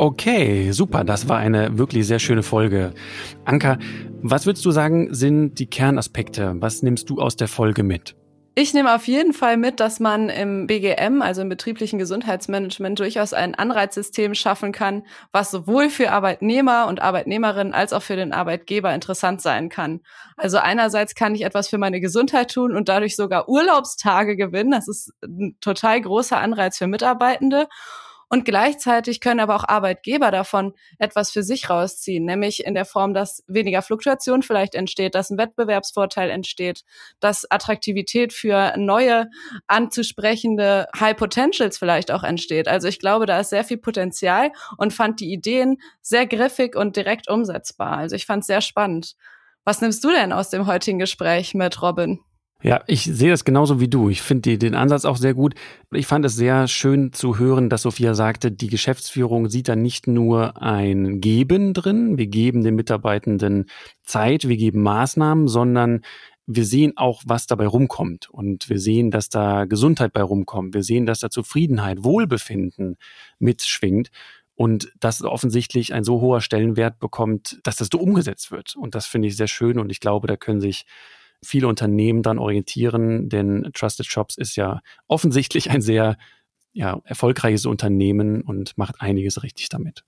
Okay, 0.00 0.72
super. 0.72 1.04
Das 1.04 1.28
war 1.28 1.36
eine 1.36 1.76
wirklich 1.76 2.06
sehr 2.06 2.20
schöne 2.20 2.42
Folge. 2.42 2.94
Anka, 3.44 3.76
was 4.22 4.46
würdest 4.46 4.64
du 4.64 4.70
sagen, 4.70 5.12
sind 5.12 5.58
die 5.58 5.66
Kernaspekte? 5.66 6.54
Was 6.56 6.82
nimmst 6.82 7.10
du 7.10 7.18
aus 7.18 7.36
der 7.36 7.48
Folge 7.48 7.82
mit? 7.82 8.16
Ich 8.54 8.72
nehme 8.72 8.94
auf 8.94 9.06
jeden 9.06 9.34
Fall 9.34 9.58
mit, 9.58 9.78
dass 9.78 10.00
man 10.00 10.30
im 10.30 10.66
BGM, 10.66 11.20
also 11.20 11.42
im 11.42 11.50
betrieblichen 11.50 11.98
Gesundheitsmanagement, 11.98 12.98
durchaus 12.98 13.34
ein 13.34 13.54
Anreizsystem 13.54 14.32
schaffen 14.32 14.72
kann, 14.72 15.02
was 15.32 15.50
sowohl 15.50 15.90
für 15.90 16.12
Arbeitnehmer 16.12 16.86
und 16.88 17.02
Arbeitnehmerinnen 17.02 17.74
als 17.74 17.92
auch 17.92 18.02
für 18.02 18.16
den 18.16 18.32
Arbeitgeber 18.32 18.94
interessant 18.94 19.42
sein 19.42 19.68
kann. 19.68 20.00
Also 20.38 20.56
einerseits 20.56 21.14
kann 21.14 21.34
ich 21.34 21.42
etwas 21.42 21.68
für 21.68 21.76
meine 21.76 22.00
Gesundheit 22.00 22.50
tun 22.50 22.74
und 22.74 22.88
dadurch 22.88 23.16
sogar 23.16 23.50
Urlaubstage 23.50 24.36
gewinnen. 24.36 24.70
Das 24.70 24.88
ist 24.88 25.12
ein 25.22 25.58
total 25.60 26.00
großer 26.00 26.38
Anreiz 26.38 26.78
für 26.78 26.86
Mitarbeitende. 26.86 27.68
Und 28.32 28.44
gleichzeitig 28.44 29.20
können 29.20 29.40
aber 29.40 29.56
auch 29.56 29.64
Arbeitgeber 29.66 30.30
davon 30.30 30.72
etwas 31.00 31.32
für 31.32 31.42
sich 31.42 31.68
rausziehen, 31.68 32.24
nämlich 32.24 32.64
in 32.64 32.74
der 32.74 32.84
Form, 32.84 33.12
dass 33.12 33.42
weniger 33.48 33.82
Fluktuation 33.82 34.42
vielleicht 34.42 34.76
entsteht, 34.76 35.16
dass 35.16 35.30
ein 35.30 35.38
Wettbewerbsvorteil 35.38 36.30
entsteht, 36.30 36.84
dass 37.18 37.50
Attraktivität 37.50 38.32
für 38.32 38.72
neue 38.76 39.26
anzusprechende 39.66 40.86
High 40.98 41.16
Potentials 41.16 41.76
vielleicht 41.76 42.12
auch 42.12 42.22
entsteht. 42.22 42.68
Also 42.68 42.86
ich 42.86 43.00
glaube, 43.00 43.26
da 43.26 43.40
ist 43.40 43.50
sehr 43.50 43.64
viel 43.64 43.78
Potenzial 43.78 44.52
und 44.78 44.94
fand 44.94 45.18
die 45.18 45.32
Ideen 45.32 45.78
sehr 46.00 46.26
griffig 46.28 46.76
und 46.76 46.94
direkt 46.94 47.28
umsetzbar. 47.28 47.98
Also 47.98 48.14
ich 48.14 48.26
fand 48.26 48.42
es 48.42 48.46
sehr 48.46 48.60
spannend. 48.60 49.16
Was 49.64 49.80
nimmst 49.80 50.04
du 50.04 50.10
denn 50.10 50.32
aus 50.32 50.50
dem 50.50 50.66
heutigen 50.66 51.00
Gespräch 51.00 51.54
mit 51.54 51.82
Robin? 51.82 52.20
Ja, 52.62 52.82
ich 52.86 53.04
sehe 53.04 53.30
das 53.30 53.44
genauso 53.44 53.80
wie 53.80 53.88
du. 53.88 54.10
Ich 54.10 54.20
finde 54.20 54.58
den 54.58 54.74
Ansatz 54.74 55.06
auch 55.06 55.16
sehr 55.16 55.32
gut. 55.32 55.54
Ich 55.92 56.06
fand 56.06 56.26
es 56.26 56.36
sehr 56.36 56.68
schön 56.68 57.12
zu 57.12 57.38
hören, 57.38 57.70
dass 57.70 57.82
Sophia 57.82 58.12
sagte, 58.12 58.52
die 58.52 58.66
Geschäftsführung 58.66 59.48
sieht 59.48 59.68
da 59.68 59.76
nicht 59.76 60.06
nur 60.06 60.60
ein 60.60 61.22
Geben 61.22 61.72
drin, 61.72 62.18
wir 62.18 62.26
geben 62.26 62.62
den 62.62 62.74
Mitarbeitenden 62.74 63.64
Zeit, 64.04 64.46
wir 64.46 64.58
geben 64.58 64.82
Maßnahmen, 64.82 65.48
sondern 65.48 66.02
wir 66.46 66.66
sehen 66.66 66.92
auch, 66.96 67.22
was 67.24 67.46
dabei 67.46 67.66
rumkommt. 67.66 68.28
Und 68.28 68.68
wir 68.68 68.78
sehen, 68.78 69.10
dass 69.10 69.30
da 69.30 69.64
Gesundheit 69.64 70.12
bei 70.12 70.22
rumkommt. 70.22 70.74
Wir 70.74 70.82
sehen, 70.82 71.06
dass 71.06 71.20
da 71.20 71.30
Zufriedenheit, 71.30 72.04
Wohlbefinden 72.04 72.96
mitschwingt. 73.38 74.10
Und 74.54 74.92
das 75.00 75.22
offensichtlich 75.22 75.94
ein 75.94 76.04
so 76.04 76.20
hoher 76.20 76.42
Stellenwert 76.42 76.98
bekommt, 76.98 77.60
dass 77.62 77.76
das 77.76 77.88
so 77.90 77.98
umgesetzt 77.98 78.50
wird. 78.50 78.76
Und 78.76 78.94
das 78.94 79.06
finde 79.06 79.28
ich 79.28 79.36
sehr 79.36 79.46
schön. 79.46 79.78
Und 79.78 79.90
ich 79.90 80.00
glaube, 80.00 80.26
da 80.26 80.36
können 80.36 80.60
sich 80.60 80.84
viele 81.44 81.68
Unternehmen 81.68 82.22
dann 82.22 82.38
orientieren, 82.38 83.28
denn 83.28 83.70
Trusted 83.74 84.06
Shops 84.06 84.36
ist 84.36 84.56
ja 84.56 84.80
offensichtlich 85.08 85.70
ein 85.70 85.82
sehr 85.82 86.16
ja, 86.72 87.00
erfolgreiches 87.04 87.66
Unternehmen 87.66 88.42
und 88.42 88.76
macht 88.78 89.00
einiges 89.00 89.42
richtig 89.42 89.68
damit. 89.68 90.04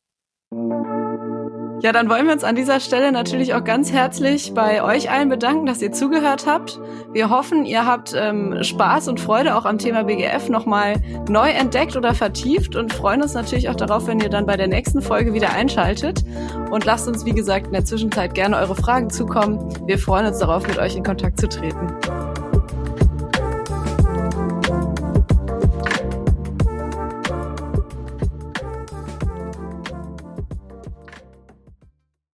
Ja, 1.83 1.91
dann 1.91 2.09
wollen 2.09 2.27
wir 2.27 2.33
uns 2.33 2.45
an 2.45 2.55
dieser 2.55 2.79
Stelle 2.79 3.11
natürlich 3.11 3.55
auch 3.55 3.65
ganz 3.65 3.91
herzlich 3.91 4.55
bei 4.55 4.85
euch 4.85 5.11
allen 5.11 5.29
bedanken, 5.29 5.67
dass 5.67 5.83
ihr 5.83 5.91
zugehört 5.91 6.47
habt. 6.47 6.81
Wir 7.13 7.29
hoffen, 7.29 7.65
ihr 7.65 7.85
habt 7.85 8.15
ähm, 8.17 8.63
Spaß 8.63 9.09
und 9.09 9.19
Freude 9.19 9.57
auch 9.57 9.65
am 9.65 9.79
Thema 9.79 10.05
BGF 10.05 10.49
nochmal 10.49 10.95
neu 11.29 11.49
entdeckt 11.49 11.97
oder 11.97 12.15
vertieft 12.15 12.77
und 12.77 12.93
freuen 12.93 13.21
uns 13.21 13.35
natürlich 13.35 13.69
auch 13.69 13.75
darauf, 13.75 14.07
wenn 14.07 14.21
ihr 14.21 14.29
dann 14.29 14.47
bei 14.47 14.57
der 14.57 14.69
nächsten 14.69 15.03
Folge 15.03 15.35
wieder 15.35 15.55
einschaltet. 15.55 16.25
Und 16.71 16.85
lasst 16.85 17.09
uns, 17.09 17.25
wie 17.27 17.33
gesagt, 17.33 17.67
in 17.67 17.73
der 17.73 17.85
Zwischenzeit 17.85 18.33
gerne 18.35 18.59
eure 18.59 18.77
Fragen 18.77 19.11
zukommen. 19.11 19.59
Wir 19.85 19.99
freuen 19.99 20.27
uns 20.27 20.39
darauf, 20.39 20.65
mit 20.69 20.79
euch 20.79 20.95
in 20.95 21.03
Kontakt 21.03 21.41
zu 21.41 21.49
treten. 21.49 21.89